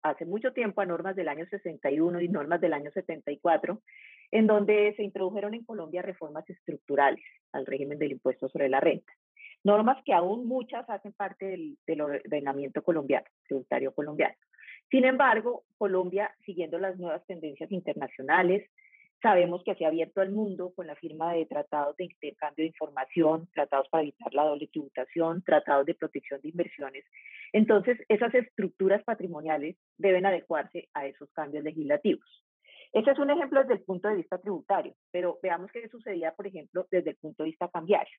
hace 0.03 0.25
mucho 0.25 0.53
tiempo 0.53 0.81
a 0.81 0.87
normas 0.87 1.17
del 1.17 1.29
año 1.29 1.47
61 1.47 2.21
y 2.21 2.29
normas 2.29 2.61
del 2.61 2.73
año 2.73 2.91
74, 2.91 3.83
en 4.31 4.47
donde 4.47 4.95
se 4.97 5.03
introdujeron 5.03 5.55
en 5.55 5.65
Colombia 5.65 6.03
reformas 6.03 6.49
estructurales 6.49 7.25
al 7.53 7.67
régimen 7.67 7.99
del 7.99 8.12
impuesto 8.12 8.49
sobre 8.49 8.69
la 8.69 8.81
renta. 8.81 9.12
Normas 9.62 10.03
que 10.05 10.15
aún 10.15 10.47
muchas 10.47 10.89
hacen 10.89 11.12
parte 11.12 11.47
del, 11.47 11.77
del 11.87 12.00
ordenamiento 12.00 12.83
colombiano, 12.83 13.27
tributario 13.47 13.93
colombiano. 13.93 14.35
Sin 14.91 15.05
embargo, 15.05 15.65
Colombia, 15.77 16.35
siguiendo 16.45 16.79
las 16.79 16.99
nuevas 16.99 17.25
tendencias 17.27 17.71
internacionales, 17.71 18.69
sabemos 19.23 19.62
que 19.65 19.75
se 19.75 19.85
ha 19.85 19.89
abierto 19.89 20.21
al 20.21 20.31
mundo 20.31 20.73
con 20.75 20.87
la 20.87 20.97
firma 20.97 21.33
de 21.35 21.47
tratados 21.47 21.97
de 21.97 22.05
intercambio 22.05 22.62
de 22.62 22.69
información, 22.69 23.49
tratados 23.53 23.89
para 23.89 24.03
evitar 24.03 24.33
la 24.35 24.45
doble 24.45 24.69
tributación, 24.69 25.43
tratados 25.43 25.87
de 25.87 25.95
protección 25.95 26.41
de 26.41 26.49
inversiones. 26.49 27.05
Entonces, 27.53 27.99
esas 28.09 28.35
estructuras 28.35 29.03
patrimoniales 29.05 29.77
deben 29.99 30.27
adecuarse 30.27 30.89
a 30.95 31.07
esos 31.07 31.31
cambios 31.33 31.65
legislativos. 31.65 32.45
Ese 32.93 33.11
es 33.12 33.19
un 33.19 33.31
ejemplo 33.31 33.61
desde 33.61 33.75
el 33.75 33.83
punto 33.83 34.09
de 34.09 34.17
vista 34.17 34.39
tributario, 34.39 34.95
pero 35.12 35.39
veamos 35.43 35.71
qué 35.71 35.89
sucedía, 35.89 36.33
por 36.33 36.47
ejemplo, 36.47 36.87
desde 36.91 37.11
el 37.11 37.17
punto 37.17 37.45
de 37.45 37.50
vista 37.50 37.69
cambiario. 37.69 38.17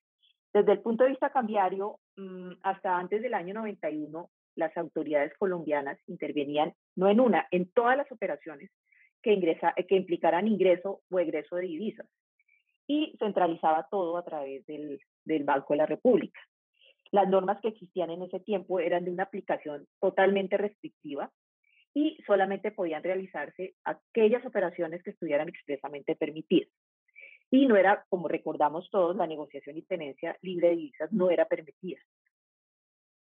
Desde 0.53 0.74
el 0.74 0.79
punto 0.79 1.03
de 1.03 1.12
vista 1.12 1.29
cambiario, 1.29 2.00
mm, 2.15 2.53
hasta 2.63 2.98
antes 2.98 3.22
del 3.22 3.34
año 3.34 3.53
91, 3.53 4.29
las 4.55 4.75
autoridades 4.77 5.34
colombianas 5.38 5.98
intervenían 6.08 6.74
no 6.96 7.10
en 7.10 7.20
una, 7.20 7.48
en 7.51 7.72
todas 7.72 7.98
las 7.98 8.12
operaciones 8.12 8.70
que, 9.21 9.33
ingresa, 9.33 9.73
que 9.87 9.95
implicaran 9.95 10.47
ingreso 10.47 11.01
o 11.09 11.19
egreso 11.19 11.55
de 11.55 11.63
divisas 11.63 12.07
y 12.87 13.15
centralizaba 13.19 13.87
todo 13.89 14.17
a 14.17 14.23
través 14.23 14.65
del, 14.65 14.99
del 15.23 15.43
Banco 15.43 15.73
de 15.73 15.77
la 15.77 15.85
República. 15.85 16.39
Las 17.11 17.27
normas 17.29 17.59
que 17.61 17.69
existían 17.69 18.09
en 18.09 18.23
ese 18.23 18.39
tiempo 18.39 18.79
eran 18.79 19.05
de 19.05 19.11
una 19.11 19.23
aplicación 19.23 19.87
totalmente 19.99 20.57
restrictiva 20.57 21.31
y 21.93 22.17
solamente 22.25 22.71
podían 22.71 23.03
realizarse 23.03 23.75
aquellas 23.83 24.45
operaciones 24.45 25.03
que 25.03 25.11
estuvieran 25.11 25.49
expresamente 25.49 26.15
permitidas. 26.15 26.69
Y 27.49 27.65
no 27.65 27.75
era, 27.75 28.05
como 28.09 28.29
recordamos 28.29 28.89
todos, 28.91 29.15
la 29.17 29.27
negociación 29.27 29.77
y 29.77 29.81
tenencia 29.81 30.37
libre 30.41 30.69
de 30.69 30.75
divisas 30.77 31.11
no 31.11 31.29
era 31.29 31.45
permitida. 31.45 31.99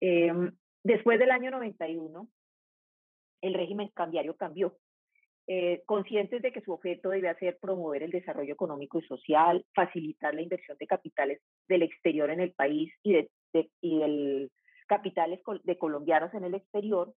Eh, 0.02 0.32
después 0.84 1.18
del 1.18 1.30
año 1.30 1.50
91, 1.50 2.28
el 3.40 3.54
régimen 3.54 3.88
cambiario 3.94 4.36
cambió. 4.36 4.76
Eh, 5.50 5.82
conscientes 5.86 6.42
de 6.42 6.52
que 6.52 6.60
su 6.60 6.72
objeto 6.72 7.08
debe 7.08 7.34
ser 7.36 7.56
promover 7.58 8.02
el 8.02 8.10
desarrollo 8.10 8.52
económico 8.52 8.98
y 8.98 9.06
social, 9.06 9.64
facilitar 9.74 10.34
la 10.34 10.42
inversión 10.42 10.76
de 10.78 10.86
capitales 10.86 11.40
del 11.66 11.84
exterior 11.84 12.30
en 12.30 12.40
el 12.40 12.52
país 12.52 12.92
y 13.02 13.14
de, 13.14 13.30
y 13.80 13.98
del 13.98 14.50
capitales 14.86 15.40
de 15.64 15.78
colombianos 15.78 16.34
en 16.34 16.44
el 16.44 16.54
exterior, 16.54 17.14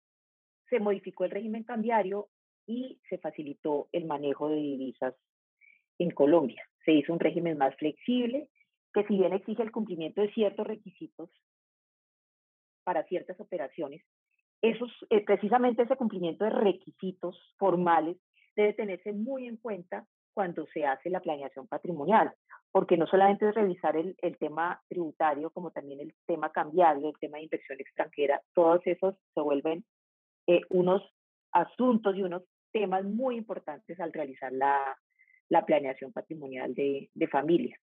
se 0.68 0.78
modificó 0.78 1.25
el 1.25 1.32
régimen 1.32 1.64
cambiario 1.64 2.28
y 2.68 3.00
se 3.08 3.18
facilitó 3.18 3.88
el 3.90 4.04
manejo 4.04 4.49
de 4.49 4.56
divisas 4.56 5.16
en 5.99 6.12
Colombia. 6.12 6.62
Se 6.84 6.92
hizo 6.92 7.12
un 7.12 7.18
régimen 7.18 7.58
más 7.58 7.75
flexible 7.76 8.49
que 8.94 9.04
si 9.08 9.18
bien 9.18 9.32
exige 9.32 9.64
el 9.64 9.72
cumplimiento 9.72 10.20
de 10.20 10.32
ciertos 10.32 10.68
requisitos 10.68 11.30
para 12.84 13.02
ciertas 13.08 13.40
operaciones, 13.40 14.04
esos, 14.62 14.90
eh, 15.10 15.25
precisamente 15.25 15.82
ese 15.82 15.96
cumplimiento 15.96 16.44
de 16.44 16.50
requisitos 16.50 17.36
formales 17.58 18.16
debe 18.56 18.75
tenerse 18.75 19.12
muy 19.12 19.46
en 19.46 19.56
cuenta 19.56 20.06
cuando 20.34 20.66
se 20.73 20.84
hace 20.84 21.10
la 21.10 21.20
planeación 21.20 21.66
patrimonial, 21.66 22.32
porque 22.70 22.96
no 22.96 23.06
solamente 23.06 23.49
es 23.49 23.54
revisar 23.54 23.96
el, 23.96 24.16
tema 24.38 24.80
tributario, 24.88 25.50
como 25.50 25.70
también 25.70 26.00
el 26.00 26.14
tema 26.26 26.50
cambiario, 26.50 27.08
el 27.08 27.18
tema 27.18 27.38
de 27.38 27.44
inversión 27.44 27.80
extranjera, 27.80 28.40
todos 28.54 28.80
esos 28.86 29.16
se 29.34 29.40
vuelven 29.40 29.84
eh, 30.46 30.60
unos 30.70 31.02
asuntos 31.52 32.16
y 32.16 32.23
unos 32.23 32.42
temas 32.73 33.04
muy 33.04 33.36
importantes 33.36 33.99
al 33.99 34.12
realizar 34.12 34.52
la, 34.52 34.96
la 35.49 35.66
planeación 35.66 36.12
patrimonial 36.12 36.75
de, 36.75 37.10
de 37.12 37.28
familia. 37.28 37.76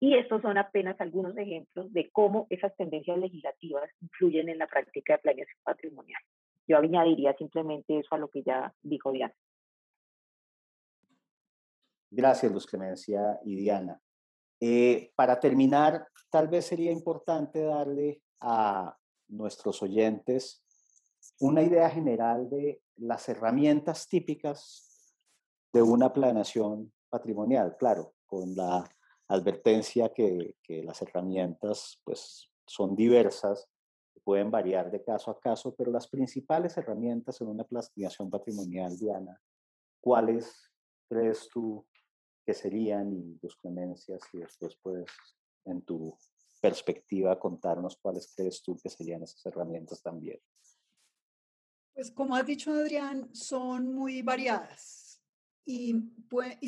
Y 0.00 0.14
estos 0.16 0.42
son 0.42 0.58
apenas 0.58 1.00
algunos 1.00 1.36
ejemplos 1.36 1.92
de 1.92 2.10
cómo 2.10 2.46
esas 2.50 2.76
tendencias 2.76 3.16
legislativas 3.18 3.90
influyen 4.02 4.48
en 4.48 4.58
la 4.58 4.66
práctica 4.66 5.14
de 5.14 5.18
planeación 5.20 5.58
patrimonial. 5.62 6.20
Yo 6.66 6.78
añadiría 6.78 7.34
simplemente 7.36 7.98
eso 7.98 8.14
a 8.14 8.18
lo 8.18 8.28
que 8.28 8.42
ya 8.42 8.74
dijo 8.82 9.12
Diana. 9.12 9.34
Gracias, 12.10 12.52
Luz 12.52 12.66
Clemencia 12.66 13.40
y 13.44 13.56
Diana. 13.56 14.00
Eh, 14.60 15.12
para 15.16 15.40
terminar, 15.40 16.06
tal 16.30 16.48
vez 16.48 16.66
sería 16.66 16.92
importante 16.92 17.62
darle 17.62 18.22
a 18.40 18.96
nuestros 19.28 19.82
oyentes 19.82 20.64
una 21.40 21.62
idea 21.62 21.90
general 21.90 22.48
de 22.48 22.80
las 22.96 23.28
herramientas 23.28 24.08
típicas 24.08 25.16
de 25.72 25.82
una 25.82 26.12
planeación 26.12 26.92
patrimonial, 27.10 27.76
claro, 27.76 28.14
con 28.26 28.54
la 28.54 28.88
advertencia 29.34 30.12
que, 30.12 30.56
las 30.68 31.02
herramientas 31.02 32.00
pues, 32.04 32.50
son 32.66 32.94
diversas, 32.94 33.68
pueden 34.22 34.50
variar 34.50 34.90
de 34.90 35.02
caso 35.02 35.30
a 35.30 35.38
caso, 35.38 35.74
pero 35.74 35.90
las 35.90 36.08
principales 36.08 36.76
herramientas 36.76 37.40
en 37.40 37.48
una 37.48 37.64
planeación 37.64 38.30
patrimonial, 38.30 38.96
Diana, 38.96 39.38
¿cuáles 40.00 40.70
crees 41.08 41.48
tú 41.52 41.86
que 42.44 42.54
serían 42.54 43.12
y 43.12 43.38
tus 43.38 43.56
clemencias? 43.56 44.22
Y 44.32 44.38
después 44.38 44.76
puedes, 44.82 45.10
en 45.66 45.82
tu 45.82 46.16
perspectiva, 46.60 47.38
contarnos 47.38 47.98
cuáles 48.00 48.32
crees 48.34 48.62
tú 48.62 48.78
que 48.82 48.88
serían 48.88 49.22
esas 49.22 49.44
herramientas 49.44 50.02
también. 50.02 50.40
Pues 51.92 52.10
como 52.10 52.34
has 52.34 52.46
dicho, 52.46 52.72
Adrián, 52.72 53.32
son 53.34 53.94
muy 53.94 54.22
variadas 54.22 55.03
y, 55.64 55.94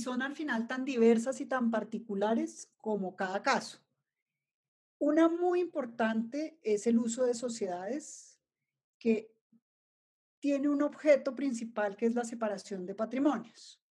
son 0.03 0.23
al 0.23 0.35
final 0.35 0.67
tan 0.67 0.85
diversas 0.85 1.41
y 1.41 1.47
tan 1.47 1.71
particulares 1.71 2.71
como 2.79 3.15
cada 3.17 3.43
caso. 3.43 3.79
Una 4.99 5.29
muy 5.29 5.61
importante 5.61 6.59
es 6.63 6.87
el 6.87 6.99
uso 6.99 7.25
de 7.25 7.35
sociedades 7.35 8.41
que 8.99 9.31
tiene 10.39 10.69
un 10.69 10.83
objeto 10.83 11.35
principal 11.35 11.97
que 11.97 12.07
es 12.07 12.15
la 12.15 12.25
separación 12.25 12.87
de 12.87 12.95
patrimonios. 12.95 13.83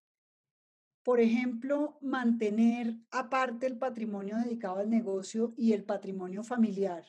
Por 1.04 1.20
ejemplo, 1.20 1.98
mantener 2.00 2.96
aparte 3.10 3.66
el 3.66 3.78
patrimonio 3.78 4.36
dedicado 4.38 4.78
al 4.78 4.90
negocio 4.90 5.54
y 5.56 5.72
el 5.72 5.84
patrimonio 5.84 6.42
familiar 6.42 7.04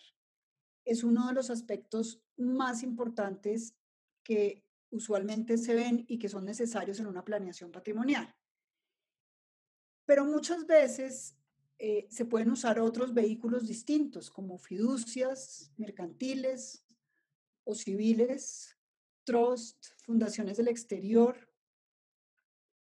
es 0.86 1.04
uno 1.04 1.28
de 1.28 1.34
los 1.34 1.50
aspectos 1.50 2.24
más 2.38 2.84
importantes 2.84 3.76
que 4.24 4.67
usualmente 4.92 5.58
se 5.58 5.74
ven 5.74 6.06
y 6.08 6.18
que 6.18 6.30
son 6.30 6.46
necesarios 6.46 7.00
en 7.00 7.08
una 7.08 7.24
planeación 7.24 7.72
patrimonial. 7.72 8.34
Pero 10.06 10.26
muchas 10.26 10.66
veces 10.66 11.36
eh, 11.80 12.08
se 12.10 12.26
pueden 12.26 12.52
usar 12.52 12.80
otros 12.80 13.14
vehículos 13.14 13.68
distintos, 13.68 14.32
como 14.32 14.58
fiducias, 14.58 15.72
mercantiles 15.78 16.86
o 17.64 17.76
civiles, 17.76 18.78
trust, 19.24 19.86
fundaciones 19.98 20.58
del 20.58 20.70
exterior, 20.70 21.52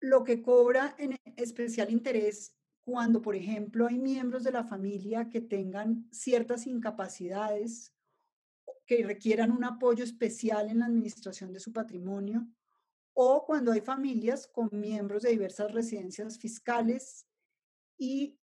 lo 0.00 0.24
que 0.24 0.40
cobra 0.40 0.96
en 0.98 1.16
especial 1.36 1.90
interés 1.90 2.54
cuando, 2.80 3.20
por 3.20 3.36
ejemplo, 3.36 3.86
hay 3.86 3.98
miembros 3.98 4.42
de 4.42 4.52
la 4.52 4.64
familia 4.64 5.28
que 5.28 5.40
tengan 5.40 6.08
ciertas 6.10 6.66
incapacidades 6.66 7.94
que 8.90 9.04
requieran 9.04 9.52
un 9.52 9.62
apoyo 9.62 10.02
especial 10.02 10.68
en 10.68 10.80
la 10.80 10.86
administración 10.86 11.52
de 11.52 11.60
su 11.60 11.72
patrimonio, 11.72 12.48
o 13.14 13.44
cuando 13.46 13.70
hay 13.70 13.82
familias 13.82 14.48
con 14.48 14.68
miembros 14.72 15.22
de 15.22 15.30
diversas 15.30 15.70
residencias 15.70 16.36
fiscales 16.36 17.24
y 17.96 18.36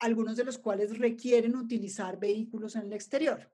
algunos 0.00 0.36
de 0.36 0.42
los 0.42 0.58
cuales 0.58 0.98
requieren 0.98 1.54
utilizar 1.54 2.18
vehículos 2.18 2.74
en 2.74 2.86
el 2.86 2.94
exterior. 2.94 3.48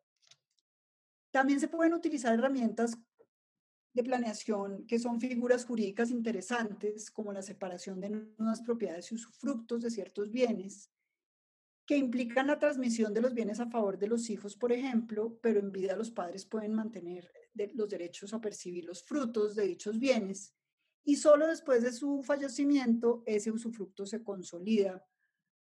También 1.31 1.61
se 1.61 1.69
pueden 1.69 1.93
utilizar 1.93 2.33
herramientas 2.33 2.97
de 3.93 4.03
planeación 4.03 4.87
que 4.87 4.99
son 4.99 5.21
figuras 5.21 5.67
jurídicas 5.67 6.11
interesantes, 6.11 7.11
como 7.11 7.31
la 7.31 7.43
separación 7.43 8.01
de 8.01 8.09
nuevas 8.09 8.63
propiedades 8.63 9.13
y 9.13 9.17
usufructos 9.17 9.83
de 9.83 9.91
ciertos 9.91 10.31
bienes, 10.31 10.91
que 11.91 11.97
implican 11.97 12.47
la 12.47 12.61
transmisión 12.61 13.13
de 13.13 13.21
los 13.21 13.35
bienes 13.35 13.59
a 13.59 13.67
favor 13.67 13.99
de 13.99 14.07
los 14.07 14.31
hijos, 14.31 14.55
por 14.55 14.71
ejemplo, 14.71 15.41
pero 15.43 15.59
en 15.59 15.73
vida 15.73 15.97
los 15.97 16.13
padres 16.13 16.47
pueden 16.47 16.73
mantener 16.73 17.29
los 17.75 17.89
derechos 17.89 18.33
a 18.33 18.41
percibir 18.41 18.85
los 18.85 19.03
frutos 19.03 19.57
de 19.57 19.67
dichos 19.67 19.99
bienes 19.99 20.55
y 21.03 21.17
solo 21.17 21.49
después 21.49 21.83
de 21.83 21.93
su 21.93 22.23
fallecimiento 22.23 23.25
ese 23.27 23.51
usufructo 23.51 24.07
se 24.07 24.23
consolida 24.23 25.05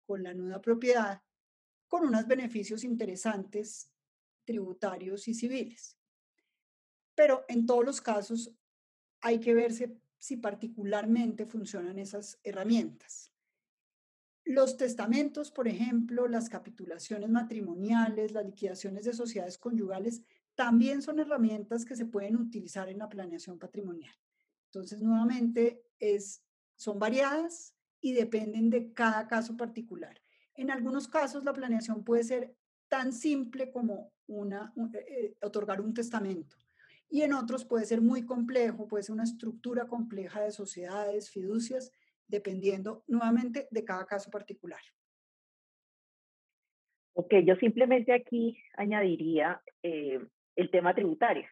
con 0.06 0.22
la 0.22 0.32
nueva 0.32 0.62
propiedad 0.62 1.22
con 1.88 2.06
unos 2.06 2.26
beneficios 2.26 2.84
interesantes 2.84 3.90
tributarios 4.46 5.28
y 5.28 5.34
civiles. 5.34 5.98
Pero 7.14 7.44
en 7.48 7.66
todos 7.66 7.84
los 7.84 8.00
casos 8.00 8.50
hay 9.20 9.40
que 9.40 9.52
verse 9.52 9.94
si 10.16 10.38
particularmente 10.38 11.44
funcionan 11.44 11.98
esas 11.98 12.40
herramientas. 12.42 13.33
Los 14.44 14.76
testamentos, 14.76 15.50
por 15.50 15.68
ejemplo, 15.68 16.28
las 16.28 16.48
capitulaciones 16.48 17.30
matrimoniales, 17.30 18.32
las 18.32 18.44
liquidaciones 18.44 19.04
de 19.06 19.14
sociedades 19.14 19.56
conyugales, 19.56 20.22
también 20.54 21.02
son 21.02 21.18
herramientas 21.18 21.84
que 21.84 21.96
se 21.96 22.06
pueden 22.06 22.36
utilizar 22.36 22.88
en 22.88 22.98
la 22.98 23.08
planeación 23.08 23.58
patrimonial. 23.58 24.14
Entonces, 24.66 25.02
nuevamente, 25.02 25.82
es, 25.98 26.42
son 26.76 26.98
variadas 26.98 27.74
y 28.00 28.12
dependen 28.12 28.70
de 28.70 28.92
cada 28.92 29.26
caso 29.26 29.56
particular. 29.56 30.20
En 30.54 30.70
algunos 30.70 31.08
casos, 31.08 31.44
la 31.44 31.52
planeación 31.52 32.04
puede 32.04 32.22
ser 32.22 32.54
tan 32.88 33.12
simple 33.12 33.70
como 33.70 34.12
una, 34.26 34.72
eh, 34.94 35.36
otorgar 35.42 35.80
un 35.80 35.94
testamento. 35.94 36.56
Y 37.08 37.22
en 37.22 37.32
otros 37.32 37.64
puede 37.64 37.86
ser 37.86 38.00
muy 38.00 38.24
complejo, 38.24 38.88
puede 38.88 39.04
ser 39.04 39.14
una 39.14 39.24
estructura 39.24 39.86
compleja 39.86 40.42
de 40.42 40.52
sociedades, 40.52 41.30
fiducias, 41.30 41.92
dependiendo 42.28 43.02
nuevamente 43.06 43.68
de 43.70 43.84
cada 43.84 44.06
caso 44.06 44.30
particular. 44.30 44.80
Ok, 47.14 47.34
yo 47.44 47.54
simplemente 47.56 48.12
aquí 48.12 48.58
añadiría 48.76 49.62
eh, 49.82 50.20
el 50.56 50.70
tema 50.70 50.94
tributario. 50.94 51.46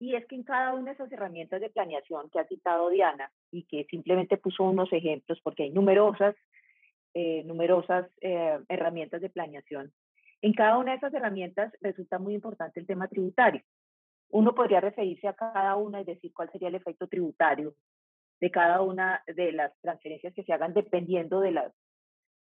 Y 0.00 0.14
es 0.14 0.24
que 0.26 0.36
en 0.36 0.44
cada 0.44 0.74
una 0.74 0.86
de 0.86 0.92
esas 0.92 1.10
herramientas 1.12 1.60
de 1.60 1.70
planeación 1.70 2.30
que 2.30 2.38
ha 2.38 2.46
citado 2.46 2.88
Diana 2.88 3.30
y 3.50 3.64
que 3.64 3.84
simplemente 3.90 4.36
puso 4.36 4.62
unos 4.62 4.92
ejemplos, 4.92 5.40
porque 5.42 5.64
hay 5.64 5.70
numerosas, 5.70 6.36
eh, 7.14 7.42
numerosas 7.44 8.08
eh, 8.20 8.58
herramientas 8.68 9.20
de 9.20 9.28
planeación, 9.28 9.92
en 10.40 10.52
cada 10.52 10.78
una 10.78 10.92
de 10.92 10.98
esas 10.98 11.12
herramientas 11.12 11.72
resulta 11.80 12.18
muy 12.18 12.34
importante 12.34 12.78
el 12.78 12.86
tema 12.86 13.08
tributario. 13.08 13.62
Uno 14.30 14.54
podría 14.54 14.80
referirse 14.80 15.26
a 15.26 15.32
cada 15.32 15.74
una 15.76 16.00
y 16.00 16.04
decir 16.04 16.32
cuál 16.32 16.50
sería 16.52 16.68
el 16.68 16.76
efecto 16.76 17.08
tributario 17.08 17.74
de 18.40 18.50
cada 18.50 18.82
una 18.82 19.22
de 19.26 19.52
las 19.52 19.72
transferencias 19.80 20.34
que 20.34 20.44
se 20.44 20.52
hagan 20.52 20.74
dependiendo 20.74 21.40
de 21.40 21.52
las 21.52 21.72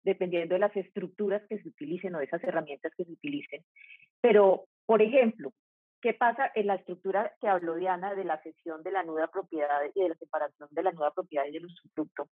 dependiendo 0.03 0.55
de 0.55 0.59
las 0.59 0.75
estructuras 0.75 1.41
que 1.49 1.59
se 1.59 1.67
utilicen 1.67 2.15
o 2.15 2.19
de 2.19 2.25
esas 2.25 2.41
herramientas 2.43 2.93
que 2.95 3.03
se 3.03 3.11
utilicen. 3.11 3.65
Pero, 4.21 4.67
por 4.85 5.01
ejemplo, 5.01 5.51
¿qué 6.01 6.13
pasa 6.13 6.49
en 6.55 6.67
la 6.67 6.75
estructura 6.75 7.33
que 7.41 7.49
habló 7.49 7.75
Diana 7.75 8.15
de 8.15 8.23
la 8.23 8.41
cesión 8.41 8.83
de 8.83 8.91
la 8.91 9.03
nuda 9.03 9.27
propiedad 9.27 9.81
y 9.93 10.01
de 10.01 10.09
la 10.09 10.15
separación 10.15 10.69
de 10.71 10.83
la 10.83 10.93
nuda 10.93 11.11
propiedad 11.11 11.45
y 11.45 11.51
del 11.51 11.65
usufructo? 11.65 12.29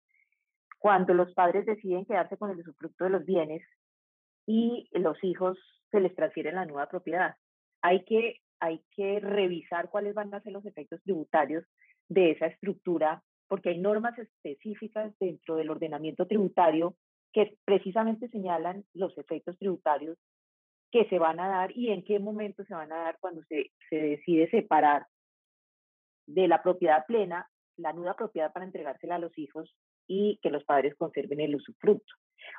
Cuando 0.80 1.14
los 1.14 1.34
padres 1.34 1.66
deciden 1.66 2.06
quedarse 2.06 2.38
con 2.38 2.50
el 2.50 2.60
usufructo 2.60 3.04
de 3.04 3.10
los 3.10 3.26
bienes 3.26 3.62
y 4.46 4.88
los 4.94 5.22
hijos 5.24 5.58
se 5.92 6.00
les 6.00 6.16
transfieren 6.16 6.56
la 6.56 6.66
nueva 6.66 6.88
propiedad. 6.88 7.36
Hay 7.82 8.06
que, 8.06 8.42
hay 8.60 8.84
que 8.92 9.20
revisar 9.20 9.90
cuáles 9.90 10.14
van 10.14 10.34
a 10.34 10.42
ser 10.42 10.54
los 10.54 10.66
efectos 10.66 11.02
tributarios 11.04 11.66
de 12.08 12.32
esa 12.32 12.48
estructura 12.48 13.22
porque 13.48 13.70
hay 13.70 13.80
normas 13.80 14.18
específicas 14.18 15.14
dentro 15.20 15.56
del 15.56 15.70
ordenamiento 15.70 16.26
tributario 16.28 16.96
que 17.34 17.58
precisamente 17.66 18.30
señalan 18.30 18.86
los 18.94 19.18
efectos 19.18 19.58
tributarios 19.58 20.18
que 20.92 21.06
se 21.10 21.20
van 21.20 21.40
a 21.40 21.50
dar 21.50 21.78
y 21.78 21.92
en 21.92 22.04
qué 22.04 22.20
momento 22.20 22.64
se 22.64 22.74
van 22.74 22.92
a 22.92 22.98
dar 22.98 23.18
cuando 23.20 23.42
se, 23.44 23.72
se 23.90 23.96
decide 23.98 24.50
separar 24.50 25.06
de 26.28 26.48
la 26.48 26.64
propiedad 26.64 27.06
plena 27.06 27.50
la 27.78 27.94
nuda 27.94 28.16
propiedad 28.16 28.54
para 28.54 28.66
entregársela 28.66 29.16
a 29.16 29.20
los 29.20 29.38
hijos 29.38 29.76
y 30.08 30.40
que 30.42 30.50
los 30.50 30.64
padres 30.64 30.96
conserven 30.96 31.42
el 31.42 31.56
usufructo. 31.56 32.14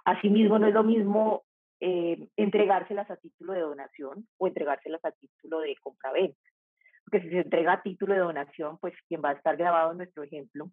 Asimismo, 0.05 0.59
no 0.59 0.67
es 0.67 0.75
lo 0.75 0.85
mismo 0.85 1.45
eh, 1.81 2.29
entregárselas 2.37 3.11
a 3.11 3.17
título 3.17 3.53
de 3.53 3.61
donación 3.61 4.29
o 4.39 4.47
entregárselas 4.47 5.05
a 5.05 5.13
título 5.13 5.61
de 5.61 5.77
compraventa 5.83 6.39
porque 7.07 7.25
si 7.25 7.31
se 7.31 7.41
entrega 7.41 7.75
a 7.75 7.83
título 7.83 8.15
de 8.15 8.21
donación, 8.21 8.79
pues 8.79 8.95
quien 9.09 9.23
va 9.25 9.31
a 9.31 9.35
estar 9.35 9.57
grabado 9.57 9.93
en 9.93 9.99
nuestro 9.99 10.25
ejemplo 10.25 10.71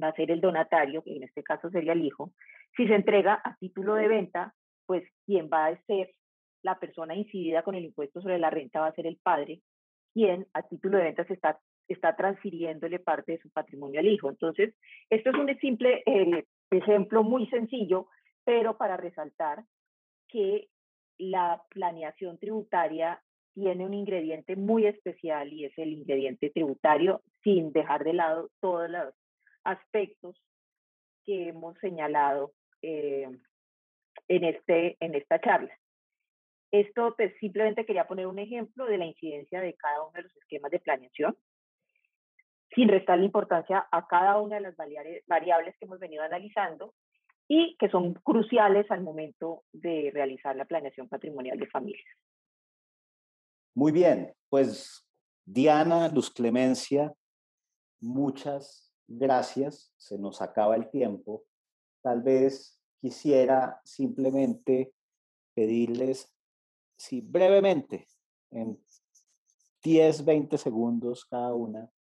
va 0.00 0.08
a 0.08 0.14
ser 0.14 0.30
el 0.30 0.42
donatario, 0.42 1.02
que 1.02 1.16
en 1.16 1.22
este 1.22 1.42
caso 1.42 1.70
sería 1.70 1.92
el 1.92 2.04
hijo. 2.04 2.32
Si 2.76 2.86
se 2.86 2.94
entrega 2.94 3.40
a 3.42 3.56
título 3.56 3.94
de 3.94 4.08
venta, 4.08 4.54
pues 4.84 5.02
quien 5.24 5.48
va 5.50 5.66
a 5.66 5.82
ser 5.84 6.12
la 6.62 6.78
persona 6.78 7.14
incidida 7.14 7.62
con 7.62 7.74
el 7.74 7.86
impuesto 7.86 8.20
sobre 8.20 8.38
la 8.38 8.50
renta 8.50 8.80
va 8.80 8.88
a 8.88 8.94
ser 8.94 9.06
el 9.06 9.18
padre, 9.22 9.62
quien 10.12 10.46
a 10.52 10.62
título 10.62 10.98
de 10.98 11.04
venta 11.04 11.24
se 11.24 11.32
está, 11.32 11.58
está 11.88 12.14
transfiriéndole 12.14 12.98
parte 12.98 13.32
de 13.32 13.38
su 13.38 13.50
patrimonio 13.50 14.00
al 14.00 14.08
hijo. 14.08 14.28
Entonces, 14.28 14.74
esto 15.08 15.30
es 15.30 15.36
un 15.36 15.58
simple 15.58 16.02
eh, 16.04 16.44
ejemplo 16.70 17.22
muy 17.22 17.46
sencillo, 17.46 18.08
pero 18.44 18.76
para 18.76 18.98
resaltar 18.98 19.64
que 20.28 20.68
la 21.18 21.62
planeación 21.70 22.38
tributaria 22.38 23.22
tiene 23.56 23.86
un 23.86 23.94
ingrediente 23.94 24.54
muy 24.54 24.86
especial 24.86 25.50
y 25.50 25.64
es 25.64 25.72
el 25.78 25.90
ingrediente 25.90 26.50
tributario, 26.50 27.22
sin 27.42 27.72
dejar 27.72 28.04
de 28.04 28.12
lado 28.12 28.50
todos 28.60 28.90
los 28.90 29.14
aspectos 29.64 30.36
que 31.24 31.48
hemos 31.48 31.76
señalado 31.78 32.52
eh, 32.82 33.26
en, 34.28 34.44
este, 34.44 34.98
en 35.00 35.14
esta 35.14 35.40
charla. 35.40 35.74
Esto 36.70 37.14
pues, 37.16 37.32
simplemente 37.40 37.86
quería 37.86 38.06
poner 38.06 38.26
un 38.26 38.38
ejemplo 38.38 38.84
de 38.84 38.98
la 38.98 39.06
incidencia 39.06 39.62
de 39.62 39.72
cada 39.72 40.02
uno 40.02 40.12
de 40.12 40.24
los 40.24 40.36
esquemas 40.36 40.70
de 40.70 40.80
planeación, 40.80 41.34
sin 42.74 42.90
restar 42.90 43.18
la 43.18 43.24
importancia 43.24 43.86
a 43.90 44.06
cada 44.06 44.38
una 44.38 44.56
de 44.56 44.62
las 44.62 44.76
variables 44.76 45.74
que 45.78 45.86
hemos 45.86 45.98
venido 45.98 46.22
analizando 46.22 46.92
y 47.48 47.74
que 47.78 47.88
son 47.88 48.12
cruciales 48.12 48.90
al 48.90 49.00
momento 49.00 49.62
de 49.72 50.10
realizar 50.12 50.54
la 50.56 50.66
planeación 50.66 51.08
patrimonial 51.08 51.58
de 51.58 51.68
familias. 51.68 52.04
Muy 53.76 53.92
bien, 53.92 54.34
pues 54.48 55.06
Diana, 55.44 56.08
Luz 56.08 56.30
Clemencia, 56.30 57.14
muchas 58.00 58.90
gracias. 59.06 59.92
Se 59.98 60.16
nos 60.16 60.40
acaba 60.40 60.76
el 60.76 60.88
tiempo. 60.88 61.44
Tal 62.00 62.22
vez 62.22 62.80
quisiera 63.02 63.78
simplemente 63.84 64.94
pedirles, 65.52 66.34
si 66.96 67.20
brevemente, 67.20 68.08
en 68.50 68.82
10, 69.82 70.24
20 70.24 70.56
segundos 70.56 71.26
cada 71.26 71.54
una, 71.54 71.92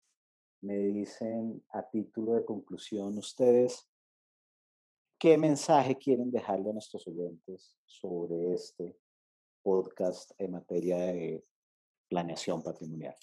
me 0.61 0.79
dicen 0.79 1.61
a 1.71 1.83
título 1.91 2.35
de 2.35 2.45
conclusión 2.45 3.19
ustedes 3.19 3.91
qué 5.19 5.37
mensaje 5.37 5.97
quieren 5.97 6.31
dejarle 6.31 6.71
a 6.71 6.75
nuestros 6.75 7.05
oyentes 7.09 7.77
sobre 7.85 8.55
este 8.55 8.97
podcast 9.65 10.31
en 10.39 10.53
materia 10.53 10.99
de 10.99 11.45
planeación 12.15 12.63
patrimonial? 12.63 13.17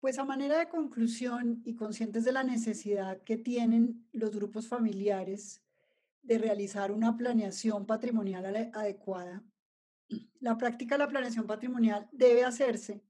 Pues 0.00 0.18
a 0.18 0.24
manera 0.24 0.58
de 0.58 0.68
conclusión 0.68 1.60
y 1.66 1.74
conscientes 1.74 2.24
de 2.24 2.32
la 2.32 2.42
necesidad 2.42 3.22
que 3.22 3.36
tienen 3.36 4.08
los 4.12 4.34
grupos 4.34 4.66
familiares 4.66 5.62
de 6.22 6.38
realizar 6.38 6.90
una 6.90 7.16
planeación 7.16 7.84
patrimonial 7.84 8.70
adecuada, 8.72 9.42
la 10.40 10.56
práctica 10.56 10.94
de 10.94 11.00
la 11.00 11.08
planeación 11.08 11.46
patrimonial 11.46 12.08
debe 12.12 12.44
hacerse 12.44 13.02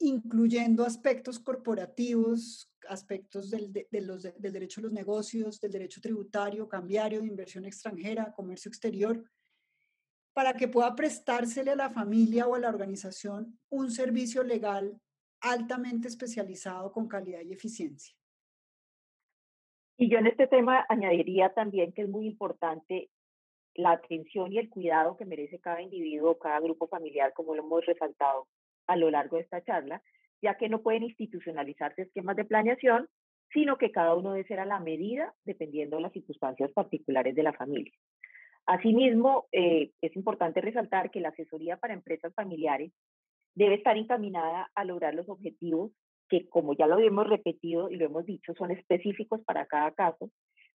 incluyendo 0.00 0.84
aspectos 0.84 1.40
corporativos, 1.40 2.70
aspectos 2.88 3.50
del, 3.50 3.72
del 3.72 4.52
derecho 4.52 4.80
a 4.80 4.84
los 4.84 4.92
negocios, 4.92 5.60
del 5.60 5.72
derecho 5.72 6.00
tributario, 6.00 6.68
cambiario, 6.68 7.20
de 7.20 7.26
inversión 7.26 7.64
extranjera, 7.64 8.32
comercio 8.32 8.68
exterior, 8.68 9.24
para 10.38 10.54
que 10.54 10.68
pueda 10.68 10.94
prestársele 10.94 11.72
a 11.72 11.74
la 11.74 11.90
familia 11.90 12.46
o 12.46 12.54
a 12.54 12.60
la 12.60 12.68
organización 12.68 13.58
un 13.70 13.90
servicio 13.90 14.44
legal 14.44 14.96
altamente 15.40 16.06
especializado 16.06 16.92
con 16.92 17.08
calidad 17.08 17.40
y 17.40 17.52
eficiencia. 17.52 18.14
Y 19.96 20.08
yo 20.08 20.18
en 20.18 20.28
este 20.28 20.46
tema 20.46 20.86
añadiría 20.88 21.52
también 21.54 21.92
que 21.92 22.02
es 22.02 22.08
muy 22.08 22.28
importante 22.28 23.10
la 23.74 23.90
atención 23.90 24.52
y 24.52 24.58
el 24.58 24.70
cuidado 24.70 25.16
que 25.16 25.24
merece 25.24 25.58
cada 25.58 25.82
individuo, 25.82 26.38
cada 26.38 26.60
grupo 26.60 26.86
familiar, 26.86 27.32
como 27.32 27.56
lo 27.56 27.64
hemos 27.64 27.84
resaltado 27.84 28.46
a 28.86 28.94
lo 28.94 29.10
largo 29.10 29.38
de 29.38 29.42
esta 29.42 29.64
charla, 29.64 30.04
ya 30.40 30.56
que 30.56 30.68
no 30.68 30.82
pueden 30.82 31.02
institucionalizarse 31.02 32.02
esquemas 32.02 32.36
de 32.36 32.44
planeación, 32.44 33.08
sino 33.52 33.76
que 33.76 33.90
cada 33.90 34.14
uno 34.14 34.34
debe 34.34 34.46
ser 34.46 34.60
a 34.60 34.66
la 34.66 34.78
medida 34.78 35.34
dependiendo 35.44 35.96
de 35.96 36.02
las 36.02 36.12
circunstancias 36.12 36.70
particulares 36.70 37.34
de 37.34 37.42
la 37.42 37.54
familia. 37.54 37.92
Asimismo, 38.68 39.46
eh, 39.50 39.92
es 40.02 40.14
importante 40.14 40.60
resaltar 40.60 41.10
que 41.10 41.20
la 41.20 41.30
asesoría 41.30 41.78
para 41.78 41.94
empresas 41.94 42.34
familiares 42.34 42.92
debe 43.54 43.76
estar 43.76 43.96
encaminada 43.96 44.70
a 44.74 44.84
lograr 44.84 45.14
los 45.14 45.26
objetivos 45.30 45.90
que, 46.28 46.46
como 46.50 46.74
ya 46.74 46.86
lo 46.86 46.98
hemos 46.98 47.26
repetido 47.26 47.88
y 47.88 47.96
lo 47.96 48.04
hemos 48.04 48.26
dicho, 48.26 48.52
son 48.58 48.70
específicos 48.70 49.40
para 49.46 49.64
cada 49.64 49.92
caso, 49.92 50.30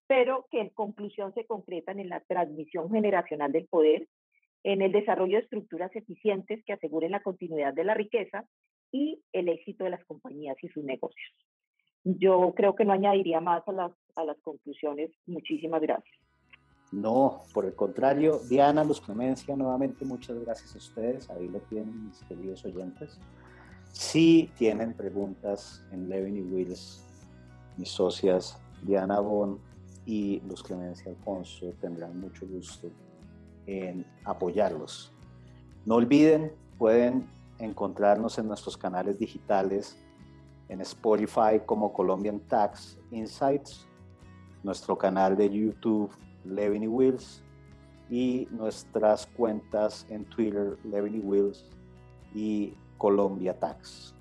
pero 0.06 0.46
que 0.50 0.60
en 0.60 0.70
conclusión 0.70 1.34
se 1.34 1.44
concretan 1.44 2.00
en 2.00 2.08
la 2.08 2.20
transmisión 2.20 2.90
generacional 2.90 3.52
del 3.52 3.66
poder, 3.66 4.08
en 4.64 4.80
el 4.80 4.90
desarrollo 4.90 5.36
de 5.36 5.42
estructuras 5.42 5.94
eficientes 5.94 6.64
que 6.64 6.72
aseguren 6.72 7.10
la 7.10 7.22
continuidad 7.22 7.74
de 7.74 7.84
la 7.84 7.92
riqueza 7.92 8.48
y 8.90 9.22
el 9.34 9.50
éxito 9.50 9.84
de 9.84 9.90
las 9.90 10.04
compañías 10.06 10.56
y 10.62 10.68
sus 10.68 10.82
negocios. 10.82 11.34
Yo 12.04 12.54
creo 12.56 12.74
que 12.74 12.86
no 12.86 12.94
añadiría 12.94 13.42
más 13.42 13.68
a 13.68 13.72
las, 13.72 13.92
a 14.16 14.24
las 14.24 14.40
conclusiones. 14.40 15.10
Muchísimas 15.26 15.82
gracias. 15.82 16.31
No, 16.92 17.44
por 17.54 17.64
el 17.64 17.74
contrario, 17.74 18.38
Diana, 18.50 18.84
Luz 18.84 19.00
Clemencia, 19.00 19.56
nuevamente 19.56 20.04
muchas 20.04 20.38
gracias 20.38 20.74
a 20.74 20.78
ustedes. 20.78 21.30
Ahí 21.30 21.48
lo 21.48 21.58
tienen, 21.60 22.08
mis 22.08 22.18
queridos 22.24 22.62
oyentes. 22.66 23.18
Si 23.92 24.50
tienen 24.58 24.92
preguntas 24.92 25.82
en 25.90 26.10
Levin 26.10 26.36
y 26.36 26.42
Wills, 26.42 27.02
mis 27.78 27.88
socias 27.88 28.58
Diana 28.82 29.20
Bon 29.20 29.58
y 30.04 30.40
Luz 30.40 30.62
Clemencia 30.62 31.10
Alfonso 31.10 31.72
tendrán 31.80 32.20
mucho 32.20 32.46
gusto 32.46 32.90
en 33.66 34.04
apoyarlos. 34.24 35.12
No 35.86 35.94
olviden, 35.94 36.52
pueden 36.76 37.26
encontrarnos 37.58 38.38
en 38.38 38.48
nuestros 38.48 38.76
canales 38.76 39.18
digitales 39.18 39.96
en 40.68 40.82
Spotify 40.82 41.60
como 41.64 41.92
Colombian 41.92 42.40
Tax 42.40 42.98
Insights, 43.10 43.86
nuestro 44.62 44.98
canal 44.98 45.36
de 45.36 45.48
YouTube 45.48 46.10
Levin 46.44 46.88
Wills 46.88 47.42
y 48.10 48.46
nuestras 48.50 49.26
cuentas 49.26 50.06
en 50.10 50.24
Twitter 50.24 50.76
Levin 50.84 51.22
Wills 51.24 51.64
y 52.34 52.74
Colombia 52.98 53.58
Tax. 53.58 54.14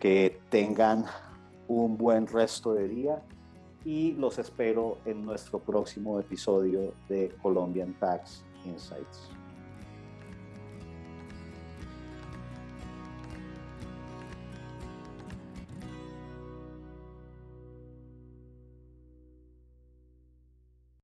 Que 0.00 0.40
tengan 0.50 1.04
un 1.68 1.96
buen 1.96 2.26
resto 2.26 2.74
de 2.74 2.88
día 2.88 3.22
y 3.84 4.12
los 4.12 4.38
espero 4.38 4.98
en 5.04 5.24
nuestro 5.24 5.58
próximo 5.58 6.18
episodio 6.20 6.92
de 7.08 7.34
Colombian 7.42 7.94
Tax 7.94 8.44
Insights. 8.64 9.30